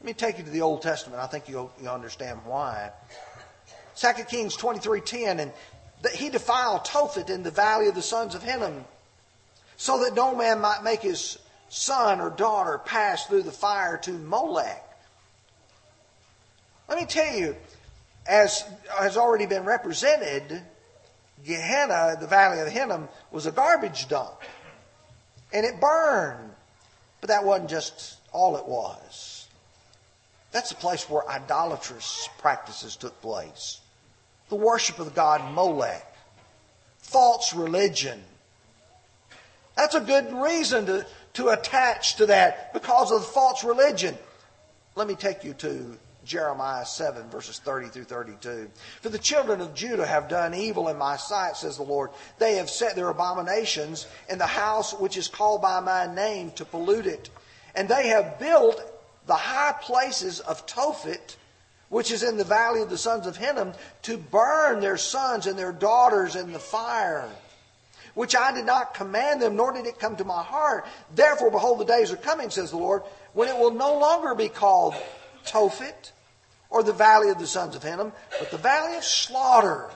let 0.00 0.06
me 0.06 0.12
take 0.12 0.36
you 0.36 0.44
to 0.44 0.50
the 0.50 0.60
Old 0.60 0.82
Testament. 0.82 1.22
I 1.22 1.26
think 1.26 1.48
you'll, 1.48 1.72
you'll 1.80 1.94
understand 1.94 2.40
why. 2.44 2.90
2 3.96 4.24
Kings 4.24 4.54
23.10, 4.54 5.40
and 5.40 5.52
that 6.02 6.12
he 6.12 6.28
defiled 6.28 6.84
Tophet 6.84 7.30
in 7.30 7.42
the 7.42 7.50
valley 7.50 7.88
of 7.88 7.94
the 7.94 8.02
sons 8.02 8.34
of 8.34 8.42
Hinnom, 8.42 8.84
so 9.78 10.04
that 10.04 10.14
no 10.14 10.36
man 10.36 10.60
might 10.60 10.84
make 10.84 11.00
his 11.00 11.38
son 11.70 12.20
or 12.20 12.28
daughter 12.28 12.76
pass 12.76 13.24
through 13.24 13.44
the 13.44 13.50
fire 13.50 13.96
to 14.02 14.10
Molech. 14.10 14.84
Let 16.86 16.98
me 16.98 17.06
tell 17.06 17.34
you, 17.34 17.56
as 18.26 18.62
has 18.98 19.16
already 19.16 19.46
been 19.46 19.64
represented, 19.64 20.60
Gehenna, 21.44 22.16
the 22.20 22.26
valley 22.26 22.60
of 22.60 22.68
Hinnom, 22.68 23.08
was 23.30 23.46
a 23.46 23.52
garbage 23.52 24.08
dump. 24.08 24.40
And 25.52 25.64
it 25.64 25.80
burned. 25.80 26.50
But 27.20 27.28
that 27.28 27.44
wasn't 27.44 27.70
just 27.70 28.18
all 28.32 28.56
it 28.56 28.66
was. 28.66 29.48
That's 30.52 30.70
a 30.70 30.76
place 30.76 31.08
where 31.08 31.28
idolatrous 31.28 32.28
practices 32.38 32.96
took 32.96 33.20
place 33.20 33.80
the 34.48 34.56
worship 34.56 34.98
of 34.98 35.06
the 35.06 35.10
god 35.10 35.52
Molech, 35.52 36.06
false 36.98 37.52
religion. 37.52 38.22
That's 39.76 39.94
a 39.94 40.00
good 40.00 40.32
reason 40.32 40.86
to, 40.86 41.06
to 41.34 41.48
attach 41.48 42.16
to 42.16 42.26
that 42.26 42.72
because 42.72 43.10
of 43.10 43.20
the 43.20 43.26
false 43.26 43.64
religion. 43.64 44.16
Let 44.94 45.08
me 45.08 45.14
take 45.14 45.44
you 45.44 45.52
to 45.54 45.98
Jeremiah 46.26 46.84
7, 46.84 47.30
verses 47.30 47.58
30 47.60 47.88
through 47.88 48.04
32. 48.04 48.70
For 49.00 49.08
the 49.08 49.18
children 49.18 49.60
of 49.60 49.74
Judah 49.74 50.06
have 50.06 50.28
done 50.28 50.54
evil 50.54 50.88
in 50.88 50.98
my 50.98 51.16
sight, 51.16 51.56
says 51.56 51.76
the 51.76 51.82
Lord. 51.82 52.10
They 52.38 52.56
have 52.56 52.68
set 52.68 52.96
their 52.96 53.08
abominations 53.08 54.06
in 54.28 54.38
the 54.38 54.46
house 54.46 54.92
which 54.92 55.16
is 55.16 55.28
called 55.28 55.62
by 55.62 55.80
my 55.80 56.12
name 56.12 56.50
to 56.52 56.64
pollute 56.64 57.06
it. 57.06 57.30
And 57.74 57.88
they 57.88 58.08
have 58.08 58.38
built 58.38 58.82
the 59.26 59.34
high 59.34 59.74
places 59.80 60.40
of 60.40 60.66
Tophet 60.66 61.36
which 61.88 62.10
is 62.10 62.22
in 62.22 62.36
the 62.36 62.44
valley 62.44 62.82
of 62.82 62.90
the 62.90 62.98
sons 62.98 63.26
of 63.26 63.36
Hinnom, 63.36 63.72
to 64.02 64.18
burn 64.18 64.80
their 64.80 64.96
sons 64.96 65.46
and 65.46 65.58
their 65.58 65.72
daughters 65.72 66.34
in 66.36 66.52
the 66.52 66.58
fire, 66.58 67.28
which 68.14 68.34
I 68.34 68.52
did 68.52 68.66
not 68.66 68.94
command 68.94 69.40
them, 69.40 69.56
nor 69.56 69.72
did 69.72 69.86
it 69.86 69.98
come 69.98 70.16
to 70.16 70.24
my 70.24 70.42
heart. 70.42 70.86
Therefore, 71.14 71.50
behold, 71.50 71.78
the 71.78 71.84
days 71.84 72.10
are 72.10 72.16
coming, 72.16 72.50
says 72.50 72.70
the 72.70 72.76
Lord, 72.76 73.02
when 73.34 73.48
it 73.48 73.56
will 73.56 73.72
no 73.72 73.98
longer 73.98 74.34
be 74.34 74.48
called 74.48 74.94
Tophet, 75.46 76.12
or 76.70 76.82
the 76.82 76.92
valley 76.92 77.30
of 77.30 77.38
the 77.38 77.46
sons 77.46 77.76
of 77.76 77.82
Hinnom, 77.82 78.12
but 78.38 78.50
the 78.50 78.58
valley 78.58 78.96
of 78.96 79.04
slaughter. 79.04 79.88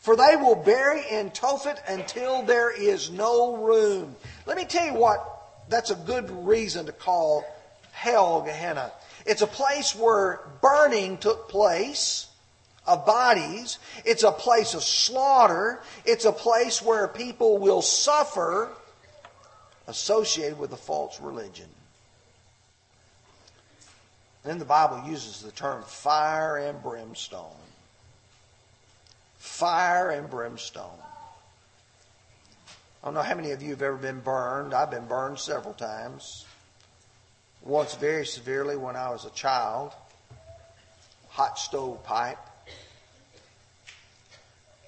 For 0.00 0.16
they 0.16 0.36
will 0.36 0.56
bury 0.56 1.02
in 1.10 1.30
Tophet 1.30 1.78
until 1.86 2.42
there 2.42 2.70
is 2.70 3.10
no 3.10 3.56
room. 3.56 4.16
Let 4.46 4.56
me 4.56 4.64
tell 4.64 4.86
you 4.86 4.94
what, 4.94 5.22
that's 5.68 5.90
a 5.90 5.96
good 5.96 6.30
reason 6.46 6.86
to 6.86 6.92
call 6.92 7.44
hell 7.92 8.42
Gehenna. 8.42 8.92
It's 9.26 9.42
a 9.42 9.46
place 9.46 9.94
where 9.94 10.40
burning 10.62 11.18
took 11.18 11.48
place 11.48 12.28
of 12.86 13.04
bodies. 13.04 13.78
It's 14.04 14.22
a 14.22 14.32
place 14.32 14.74
of 14.74 14.82
slaughter. 14.82 15.80
It's 16.06 16.24
a 16.24 16.32
place 16.32 16.80
where 16.80 17.06
people 17.08 17.58
will 17.58 17.82
suffer 17.82 18.70
associated 19.86 20.58
with 20.58 20.72
a 20.72 20.76
false 20.76 21.20
religion. 21.20 21.68
Then 24.48 24.58
the 24.58 24.64
Bible 24.64 25.02
uses 25.06 25.42
the 25.42 25.50
term 25.50 25.82
fire 25.82 26.56
and 26.56 26.82
brimstone. 26.82 27.52
Fire 29.36 30.08
and 30.08 30.30
brimstone. 30.30 30.98
I 33.02 33.06
don't 33.06 33.12
know 33.12 33.20
how 33.20 33.34
many 33.34 33.50
of 33.50 33.60
you 33.60 33.72
have 33.72 33.82
ever 33.82 33.98
been 33.98 34.20
burned. 34.20 34.72
I've 34.72 34.90
been 34.90 35.04
burned 35.04 35.38
several 35.38 35.74
times 35.74 36.46
once 37.60 37.94
very 37.96 38.24
severely 38.24 38.74
when 38.74 38.96
I 38.96 39.10
was 39.10 39.26
a 39.26 39.30
child. 39.32 39.92
Hot 41.28 41.58
stove 41.58 42.02
pipe. 42.04 42.38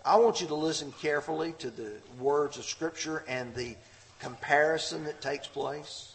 I 0.06 0.16
want 0.16 0.40
you 0.40 0.46
to 0.46 0.54
listen 0.54 0.90
carefully 1.02 1.52
to 1.58 1.70
the 1.70 1.92
words 2.18 2.56
of 2.56 2.64
Scripture 2.64 3.24
and 3.28 3.54
the 3.54 3.76
comparison 4.20 5.04
that 5.04 5.20
takes 5.20 5.48
place. 5.48 6.14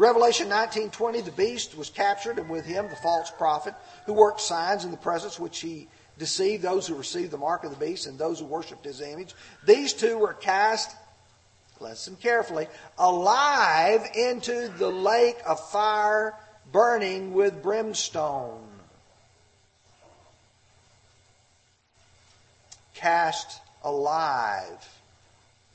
Revelation 0.00 0.48
19:20 0.48 1.26
the 1.26 1.30
beast 1.32 1.76
was 1.76 1.90
captured 1.90 2.38
and 2.38 2.48
with 2.48 2.64
him 2.64 2.88
the 2.88 2.96
false 2.96 3.30
prophet 3.30 3.74
who 4.06 4.14
worked 4.14 4.40
signs 4.40 4.86
in 4.86 4.90
the 4.90 4.96
presence 4.96 5.38
which 5.38 5.60
he 5.60 5.90
deceived 6.16 6.62
those 6.62 6.86
who 6.86 6.94
received 6.94 7.30
the 7.30 7.36
mark 7.36 7.64
of 7.64 7.70
the 7.70 7.76
beast 7.76 8.06
and 8.06 8.18
those 8.18 8.38
who 8.38 8.46
worshipped 8.46 8.86
his 8.86 9.02
image. 9.02 9.34
These 9.66 9.92
two 9.92 10.16
were 10.16 10.32
cast 10.32 10.96
listen 11.80 12.16
carefully, 12.16 12.66
alive 12.96 14.08
into 14.14 14.68
the 14.78 14.90
lake 14.90 15.36
of 15.46 15.60
fire 15.68 16.34
burning 16.72 17.34
with 17.34 17.62
brimstone. 17.62 18.66
Cast 22.94 23.60
alive 23.84 24.88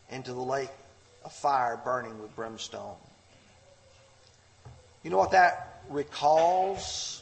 into 0.10 0.34
the 0.34 0.42
lake 0.42 0.74
of 1.24 1.32
fire 1.32 1.80
burning 1.84 2.20
with 2.20 2.36
brimstone. 2.36 2.98
You 5.06 5.12
know 5.12 5.18
what 5.18 5.32
that 5.32 5.84
recalls? 5.88 7.22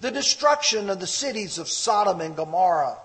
The 0.00 0.10
destruction 0.10 0.88
of 0.88 1.00
the 1.00 1.06
cities 1.06 1.58
of 1.58 1.68
Sodom 1.68 2.22
and 2.22 2.34
Gomorrah. 2.34 2.96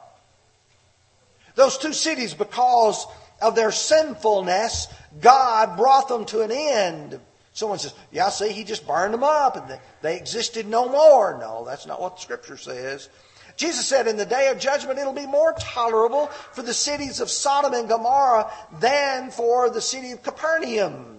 Those 1.56 1.78
two 1.78 1.92
cities, 1.92 2.34
because 2.34 3.06
of 3.42 3.56
their 3.56 3.74
sinfulness, 3.74 4.88
God 5.20 5.76
brought 5.76 6.08
them 6.08 6.24
to 6.28 6.44
an 6.44 6.52
end. 6.52 7.20
Someone 7.52 7.78
says, 7.78 7.94
Yeah, 8.10 8.30
see, 8.30 8.54
he 8.54 8.64
just 8.64 8.88
burned 8.88 9.14
them 9.14 9.26
up 9.26 9.58
and 9.58 9.80
they 10.02 10.16
existed 10.16 10.66
no 10.66 10.88
more. 10.88 11.38
No, 11.38 11.66
that's 11.66 11.86
not 11.86 12.00
what 12.00 12.16
the 12.16 12.22
scripture 12.22 12.56
says. 12.56 13.10
Jesus 13.58 13.86
said, 13.86 14.08
in 14.08 14.16
the 14.16 14.26
day 14.26 14.48
of 14.48 14.60
judgment, 14.60 14.98
it'll 14.98 15.12
be 15.12 15.26
more 15.26 15.54
tolerable 15.60 16.28
for 16.54 16.62
the 16.62 16.74
cities 16.74 17.20
of 17.20 17.30
Sodom 17.30 17.74
and 17.74 17.90
Gomorrah 17.90 18.50
than 18.80 19.30
for 19.30 19.70
the 19.70 19.82
city 19.82 20.12
of 20.12 20.24
Capernaum. 20.24 21.17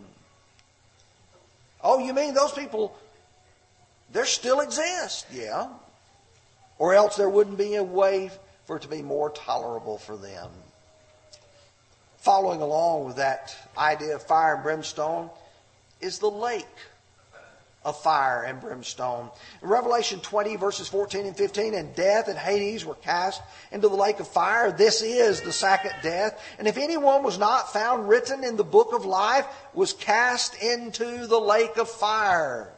Oh, 1.91 1.99
you 1.99 2.13
mean 2.13 2.35
those 2.35 2.53
people, 2.53 2.95
they 4.13 4.25
still 4.25 4.61
exist? 4.61 5.25
Yeah. 5.33 5.69
Or 6.79 6.93
else 6.93 7.17
there 7.17 7.31
wouldn't 7.31 7.57
be 7.57 7.77
a 7.77 7.83
way 7.83 8.31
for 8.67 8.77
it 8.77 8.83
to 8.83 8.89
be 8.89 9.01
more 9.01 9.31
tolerable 9.31 9.97
for 9.97 10.15
them. 10.15 10.51
Following 12.19 12.61
along 12.61 13.07
with 13.07 13.17
that 13.17 13.57
idea 13.79 14.17
of 14.17 14.23
fire 14.23 14.57
and 14.57 14.63
brimstone 14.63 15.31
is 16.03 16.19
the 16.19 16.31
lake 16.31 16.67
of 17.89 18.01
fire 18.03 18.43
and 18.43 18.61
brimstone. 18.61 19.31
In 19.63 19.69
Revelation 19.69 20.21
20, 20.21 20.57
verses 20.57 20.89
14 20.89 21.27
and 21.27 21.37
15, 21.37 21.75
and 21.75 21.95
death 21.95 22.29
and 22.29 22.39
Hades 22.39 22.85
were 22.85 22.95
cast 22.95 23.43
into 23.73 23.89
the 23.89 23.97
lake 23.97 24.21
of 24.21 24.29
fire. 24.29 24.71
This 24.71 25.03
is 25.03 25.41
the 25.41 25.53
second 25.53 25.93
death. 26.03 26.41
And 26.59 26.69
if 26.69 26.77
anyone 26.77 27.23
was 27.23 27.39
not 27.39 27.73
found 27.73 28.09
written 28.09 28.45
in 28.45 28.57
the 28.57 28.65
book 28.65 28.93
of 28.93 29.05
life, 29.05 29.47
was 29.73 29.93
cast 29.93 30.63
into 30.63 31.27
the 31.27 31.41
lake 31.41 31.79
of 31.79 31.89
fire. 31.89 32.71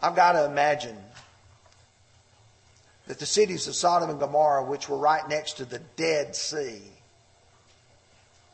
I've 0.00 0.16
got 0.16 0.32
to 0.32 0.46
imagine 0.46 0.96
that 3.06 3.18
the 3.18 3.26
cities 3.26 3.68
of 3.68 3.74
Sodom 3.74 4.10
and 4.10 4.18
Gomorrah, 4.18 4.64
which 4.64 4.88
were 4.88 4.96
right 4.96 5.28
next 5.28 5.58
to 5.58 5.64
the 5.64 5.80
Dead 5.96 6.34
Sea, 6.34 6.80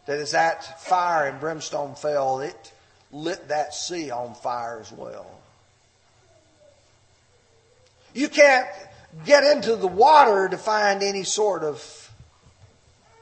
that 0.06 0.18
as 0.18 0.32
that 0.32 0.80
fire 0.82 1.28
and 1.28 1.38
brimstone 1.38 1.94
fell, 1.94 2.40
it 2.40 2.72
lit 3.12 3.48
that 3.48 3.74
sea 3.74 4.10
on 4.10 4.34
fire 4.34 4.78
as 4.80 4.92
well. 4.92 5.26
You 8.14 8.28
can't 8.28 8.66
get 9.24 9.44
into 9.44 9.76
the 9.76 9.86
water 9.86 10.48
to 10.48 10.58
find 10.58 11.02
any 11.02 11.24
sort 11.24 11.62
of 11.62 12.10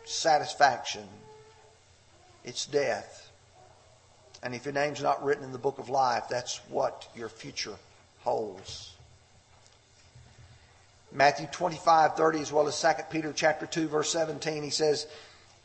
satisfaction. 0.05 1.05
It's 2.45 2.67
death. 2.67 3.31
And 4.43 4.55
if 4.55 4.65
your 4.65 4.75
name's 4.75 5.03
not 5.03 5.25
written 5.25 5.45
in 5.45 5.53
the 5.53 5.59
book 5.59 5.79
of 5.79 5.89
life, 5.89 6.25
that's 6.31 6.59
what 6.69 7.09
your 7.17 7.29
future 7.29 7.75
holds. 8.21 8.93
Matthew 11.13 11.47
25, 11.51 12.15
30, 12.15 12.41
as 12.41 12.53
well 12.53 12.69
as 12.69 12.81
2 12.81 12.89
Peter 13.11 13.33
chapter 13.33 13.67
2, 13.67 13.89
verse 13.89 14.11
17, 14.11 14.63
he 14.63 14.71
says, 14.71 15.07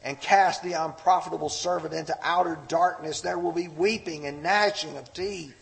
and 0.03 0.19
cast 0.19 0.63
the 0.63 0.73
unprofitable 0.73 1.49
servant 1.49 1.93
into 1.93 2.15
outer 2.23 2.57
darkness. 2.67 3.21
There 3.21 3.37
will 3.37 3.51
be 3.51 3.67
weeping 3.67 4.25
and 4.25 4.41
gnashing 4.41 4.97
of 4.97 5.13
teeth. 5.13 5.55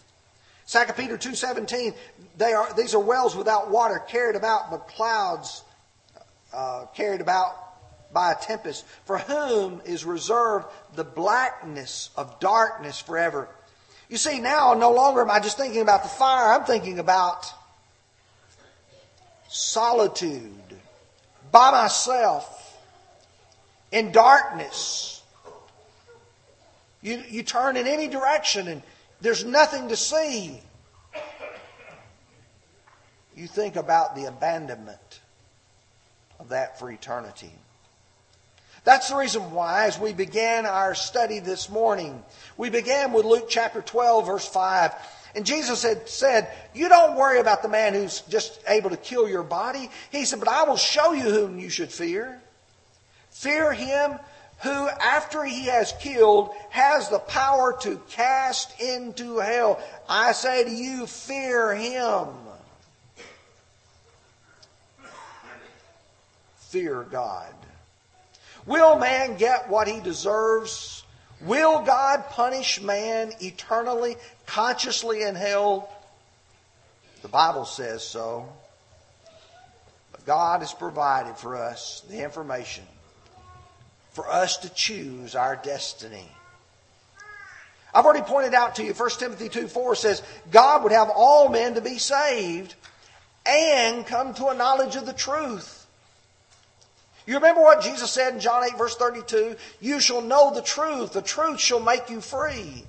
2 0.68 0.80
Peter 0.96 1.18
2.17, 1.18 1.96
they 2.38 2.54
are, 2.54 2.72
these 2.74 2.94
are 2.94 3.00
wells 3.00 3.36
without 3.36 3.72
water, 3.72 4.00
carried 4.08 4.36
about 4.36 4.70
by 4.70 4.78
clouds, 4.78 5.64
uh, 6.54 6.86
carried 6.94 7.22
about 7.22 7.56
by 8.14 8.32
a 8.32 8.36
tempest, 8.36 8.86
for 9.06 9.18
whom 9.18 9.82
is 9.86 10.06
reserved 10.06 10.68
the 10.96 11.04
blackness 11.04 12.10
of 12.16 12.40
darkness 12.40 13.00
forever. 13.00 13.50
You 14.10 14.18
see, 14.18 14.40
now 14.40 14.74
no 14.74 14.92
longer 14.92 15.22
am 15.22 15.32
I 15.32 15.40
just 15.40 15.58
thinking 15.58 15.82
about 15.82 16.04
the 16.04 16.10
fire, 16.10 16.54
I'm 16.54 16.66
thinking 16.66 17.00
about 17.00 17.46
solitude, 19.48 20.54
by 21.52 21.72
myself, 21.72 22.59
in 23.92 24.12
darkness. 24.12 25.22
You, 27.02 27.24
you 27.30 27.44
turn 27.44 27.78
in 27.78 27.88
any 27.88 28.08
direction 28.08 28.68
and 28.68 28.82
there's 29.22 29.46
nothing 29.46 29.90
to 29.90 29.96
see. 29.96 30.62
You 33.36 33.48
think 33.48 33.76
about 33.76 34.16
the 34.16 34.26
abandonment 34.26 35.22
of 36.40 36.50
that 36.50 36.80
for 36.80 36.92
eternity. 36.92 37.52
That's 38.84 39.10
the 39.10 39.16
reason 39.16 39.52
why, 39.52 39.86
as 39.86 40.00
we 40.00 40.14
began 40.14 40.66
our 40.66 40.96
study 40.96 41.40
this 41.40 41.70
morning, 41.70 42.24
we 42.58 42.70
began 42.70 43.14
with 43.14 43.26
Luke 43.26 43.48
chapter 43.50 43.82
12, 43.82 44.26
verse 44.26 44.48
5. 44.48 44.94
And 45.36 45.46
Jesus 45.46 45.84
had 45.84 46.10
said, 46.10 46.50
You 46.74 46.90
don't 46.90 47.16
worry 47.16 47.40
about 47.40 47.62
the 47.62 47.70
man 47.70 47.94
who's 47.94 48.22
just 48.22 48.60
able 48.68 48.90
to 48.90 48.98
kill 48.98 49.30
your 49.30 49.44
body. 49.44 49.90
He 50.12 50.26
said, 50.26 50.40
But 50.40 50.50
I 50.50 50.64
will 50.64 50.78
show 50.78 51.14
you 51.14 51.24
whom 51.24 51.60
you 51.60 51.70
should 51.70 51.92
fear. 51.92 52.42
Fear 53.32 53.74
him 53.74 54.20
who, 54.62 54.90
after 54.90 55.44
he 55.44 55.66
has 55.66 55.94
killed, 56.00 56.54
has 56.70 57.10
the 57.10 57.20
power 57.20 57.78
to 57.82 57.98
cast 58.10 58.80
into 58.82 59.38
hell. 59.38 59.82
I 60.08 60.34
say 60.34 60.66
to 60.66 60.70
you, 60.70 61.06
fear 61.06 61.74
him. 61.74 62.28
Fear 66.58 67.04
God. 67.04 67.54
Will 68.66 69.00
man 69.00 69.38
get 69.38 69.70
what 69.70 69.88
he 69.88 70.02
deserves? 70.02 71.04
Will 71.42 71.82
God 71.84 72.26
punish 72.30 72.82
man 72.82 73.32
eternally, 73.40 74.18
consciously 74.46 75.24
in 75.24 75.36
hell? 75.36 75.90
The 77.22 77.30
Bible 77.30 77.66
says 77.66 78.04
so. 78.04 78.48
But 80.12 80.26
God 80.26 80.60
has 80.60 80.74
provided 80.74 81.38
for 81.38 81.56
us 81.56 82.04
the 82.10 82.22
information 82.24 82.84
for 84.20 84.30
us 84.30 84.58
to 84.58 84.70
choose 84.74 85.34
our 85.34 85.56
destiny. 85.56 86.28
I've 87.94 88.04
already 88.04 88.26
pointed 88.26 88.54
out 88.54 88.76
to 88.76 88.84
you, 88.84 88.92
1 88.94 89.10
Timothy 89.12 89.48
2 89.48 89.70
4 89.70 89.96
says, 89.96 90.22
God 90.52 90.84
would 90.84 90.92
have 90.92 91.10
all 91.10 91.48
men 91.48 91.76
to 91.76 91.82
be 91.82 91.98
saved 91.98 92.76
and 93.46 94.06
come 94.06 94.34
to 94.34 94.48
a 94.48 94.56
knowledge 94.56 94.98
of 94.98 95.06
the 95.06 95.14
truth. 95.14 95.88
You 97.26 97.36
remember 97.36 97.62
what 97.62 97.82
Jesus 97.82 98.12
said 98.12 98.34
in 98.34 98.42
John 98.42 98.66
8, 98.66 98.78
verse 98.78 98.98
32? 98.98 99.56
You 99.80 100.02
shall 100.02 100.22
know 100.22 100.54
the 100.54 100.64
truth. 100.64 101.14
The 101.14 101.22
truth 101.22 101.62
shall 101.62 101.80
make 101.80 102.10
you 102.10 102.20
free. 102.20 102.84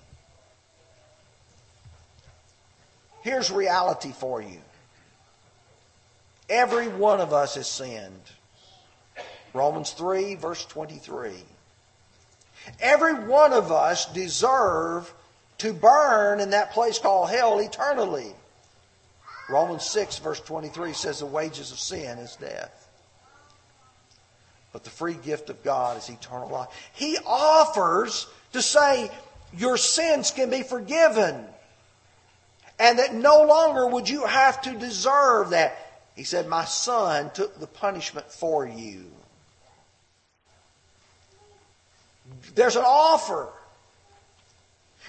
Here's 3.23 3.53
reality 3.53 4.11
for 4.11 4.43
you. 4.43 4.59
Every 6.49 6.89
one 6.89 7.21
of 7.21 7.33
us 7.33 7.55
has 7.55 7.69
sinned. 7.69 8.33
Romans 9.53 9.93
3, 9.93 10.37
verse 10.37 10.65
23. 10.67 11.33
Every 12.81 13.15
one 13.15 13.53
of 13.53 13.73
us 13.73 14.07
deserve 14.13 15.13
to 15.59 15.73
burn 15.73 16.41
in 16.41 16.51
that 16.51 16.73
place 16.73 16.99
called 16.99 17.31
hell 17.31 17.59
eternally. 17.59 18.33
Romans 19.49 19.85
6, 19.87 20.19
verse 20.21 20.41
23 20.41 20.93
says 20.93 21.19
the 21.19 21.27
wages 21.27 21.73
of 21.73 21.79
sin 21.79 22.19
is 22.19 22.37
death. 22.37 22.89
But 24.73 24.85
the 24.85 24.91
free 24.91 25.15
gift 25.15 25.51
of 25.51 25.63
God 25.65 25.99
is 25.99 26.09
eternal 26.09 26.49
life. 26.49 26.69
He 26.93 27.19
offers 27.27 28.29
to 28.53 28.63
say 28.63 29.11
your 29.57 29.77
sins 29.77 30.31
can 30.31 30.51
be 30.51 30.63
forgiven. 30.63 31.45
And 32.79 32.99
that 32.99 33.15
no 33.15 33.45
longer 33.45 33.89
would 33.89 34.09
you 34.09 34.25
have 34.25 34.63
to 34.63 34.73
deserve 34.73 35.51
that. 35.51 35.77
He 36.17 36.25
said, 36.25 36.47
My 36.47 36.65
son 36.65 37.31
took 37.35 37.59
the 37.59 37.67
punishment 37.67 38.31
for 38.31 38.67
you. 38.67 39.07
There's 42.55 42.77
an 42.77 42.85
offer. 42.85 43.49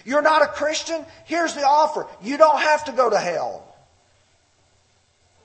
You're 0.06 0.22
not 0.22 0.42
a 0.42 0.48
Christian? 0.48 1.06
Here's 1.26 1.54
the 1.54 1.66
offer. 1.66 2.08
You 2.22 2.38
don't 2.38 2.60
have 2.60 2.86
to 2.86 2.92
go 2.92 3.10
to 3.10 3.18
hell. 3.18 3.68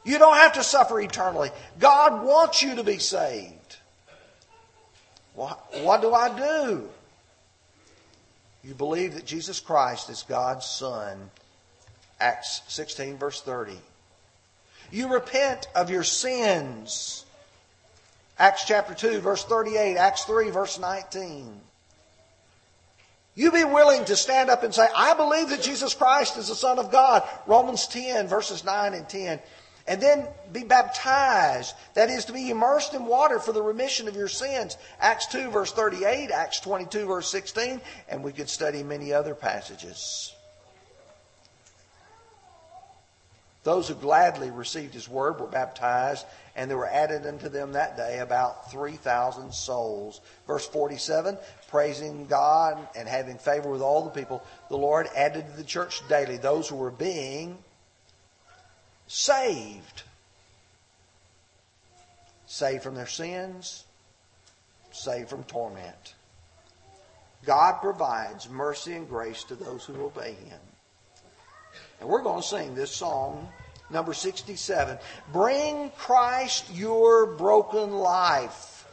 You 0.05 0.18
don't 0.18 0.37
have 0.37 0.55
to 0.55 0.62
suffer 0.62 1.01
eternally. 1.01 1.51
God 1.79 2.25
wants 2.25 2.62
you 2.62 2.77
to 2.77 2.85
be 2.85 2.99
saved. 2.99 3.77
What, 5.35 5.59
what 5.83 6.01
do 6.01 6.14
I 6.14 6.37
do? 6.37 6.88
You 8.64 8.75
believe 8.75 9.14
that 9.14 9.27
Jesus 9.27 9.61
Christ 9.61 10.09
is 10.09 10.22
God's 10.22 10.64
Son. 10.64 11.31
Acts 12.18 12.62
16, 12.68 13.18
verse 13.18 13.42
30. 13.42 13.77
You 14.90 15.12
repent 15.12 15.68
of 15.75 15.90
your 15.90 16.05
sins. 16.05 17.25
Acts 18.38 18.64
chapter 18.64 18.94
2, 18.94 19.20
verse 19.20 19.44
38. 19.44 19.96
Acts 19.96 20.25
3, 20.25 20.51
verse 20.51 20.79
19. 20.79 21.61
You 23.37 23.53
be 23.53 23.64
willing 23.64 24.07
to 24.07 24.16
stand 24.16 24.49
up 24.49 24.64
and 24.64 24.75
say, 24.75 24.88
I 24.96 25.12
believe 25.12 25.51
that 25.51 25.62
Jesus 25.62 25.94
Christ 25.94 26.38
is 26.38 26.49
the 26.49 26.55
Son 26.55 26.79
of 26.79 26.90
God. 26.90 27.22
Romans 27.46 27.87
10, 27.87 28.29
verses 28.29 28.64
9 28.64 28.94
and 28.94 29.07
10. 29.07 29.38
And 29.87 30.03
then 30.03 30.27
be 30.53 30.64
baptized. 30.64 31.75
That 31.94 32.09
is 32.09 32.25
to 32.25 32.33
be 32.33 32.51
immersed 32.51 32.94
in 32.94 33.05
water 33.05 33.38
for 33.38 33.53
the 33.53 33.62
remission 33.62 34.09
of 34.09 34.16
your 34.16 34.27
sins. 34.27 34.79
Acts 35.01 35.27
2, 35.27 35.51
verse 35.51 35.70
38, 35.70 36.31
Acts 36.31 36.61
22, 36.61 37.07
verse 37.07 37.29
16, 37.29 37.81
and 38.09 38.25
we 38.25 38.33
could 38.33 38.49
study 38.49 38.83
many 38.83 39.12
other 39.12 39.35
passages. 39.35 40.35
Those 43.67 43.89
who 43.89 43.95
gladly 43.95 44.53
received 44.53 44.95
his 44.95 45.09
word 45.09 45.41
were 45.41 45.49
baptized, 45.49 46.25
and 46.55 46.71
there 46.71 46.79
were 46.79 46.87
added 46.87 47.27
unto 47.27 47.49
them 47.49 47.73
that 47.73 47.97
day 47.97 48.21
about 48.21 48.71
3,000 48.71 49.53
souls. 49.53 50.21
Verse 50.47 50.65
47 50.69 51.37
Praising 51.67 52.27
God 52.27 52.79
and 52.95 53.09
having 53.09 53.39
favor 53.39 53.69
with 53.69 53.83
all 53.83 54.05
the 54.05 54.11
people, 54.11 54.41
the 54.69 54.77
Lord 54.77 55.09
added 55.17 55.49
to 55.49 55.57
the 55.57 55.65
church 55.65 56.01
daily 56.09 56.37
those 56.37 56.69
who 56.69 56.77
were 56.77 56.93
being 56.93 57.59
saved. 59.09 60.05
Saved 62.47 62.85
from 62.85 62.95
their 62.95 63.09
sins, 63.09 63.83
saved 64.93 65.29
from 65.29 65.43
torment. 65.43 66.15
God 67.45 67.81
provides 67.81 68.49
mercy 68.49 68.95
and 68.95 69.09
grace 69.09 69.43
to 69.43 69.57
those 69.57 69.85
who 69.85 70.05
obey 70.05 70.35
Him. 70.35 70.61
And 72.01 72.09
we're 72.09 72.23
going 72.23 72.43
to 72.43 72.47
sing 72.47 72.75
this 72.75 72.91
song, 72.91 73.49
number 73.91 74.15
67. 74.15 74.99
Bring 75.33 75.91
Christ 75.97 76.73
your 76.75 77.27
broken 77.27 77.93
life, 77.93 78.87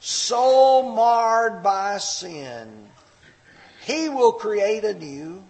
soul 0.00 0.94
marred 0.94 1.62
by 1.62 1.98
sin. 1.98 2.88
He 3.84 4.08
will 4.08 4.32
create 4.32 4.84
anew, 4.84 5.42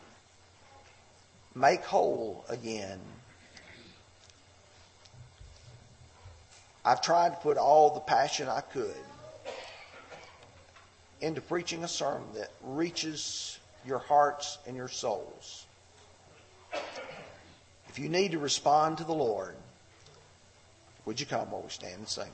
make 1.54 1.84
whole 1.84 2.44
again. 2.48 3.00
I've 6.84 7.00
tried 7.00 7.30
to 7.30 7.36
put 7.36 7.58
all 7.58 7.94
the 7.94 8.00
passion 8.00 8.48
I 8.48 8.60
could 8.60 8.94
into 11.20 11.40
preaching 11.40 11.84
a 11.84 11.88
sermon 11.88 12.26
that 12.34 12.50
reaches 12.62 13.58
your 13.86 13.98
hearts 13.98 14.58
and 14.66 14.76
your 14.76 14.88
souls. 14.88 15.66
If 17.88 17.98
you 17.98 18.08
need 18.08 18.32
to 18.32 18.38
respond 18.38 18.98
to 18.98 19.04
the 19.04 19.12
Lord, 19.12 19.54
would 21.04 21.20
you 21.20 21.26
come 21.26 21.50
while 21.50 21.62
we 21.62 21.68
stand 21.68 21.96
and 21.96 22.08
sing? 22.08 22.30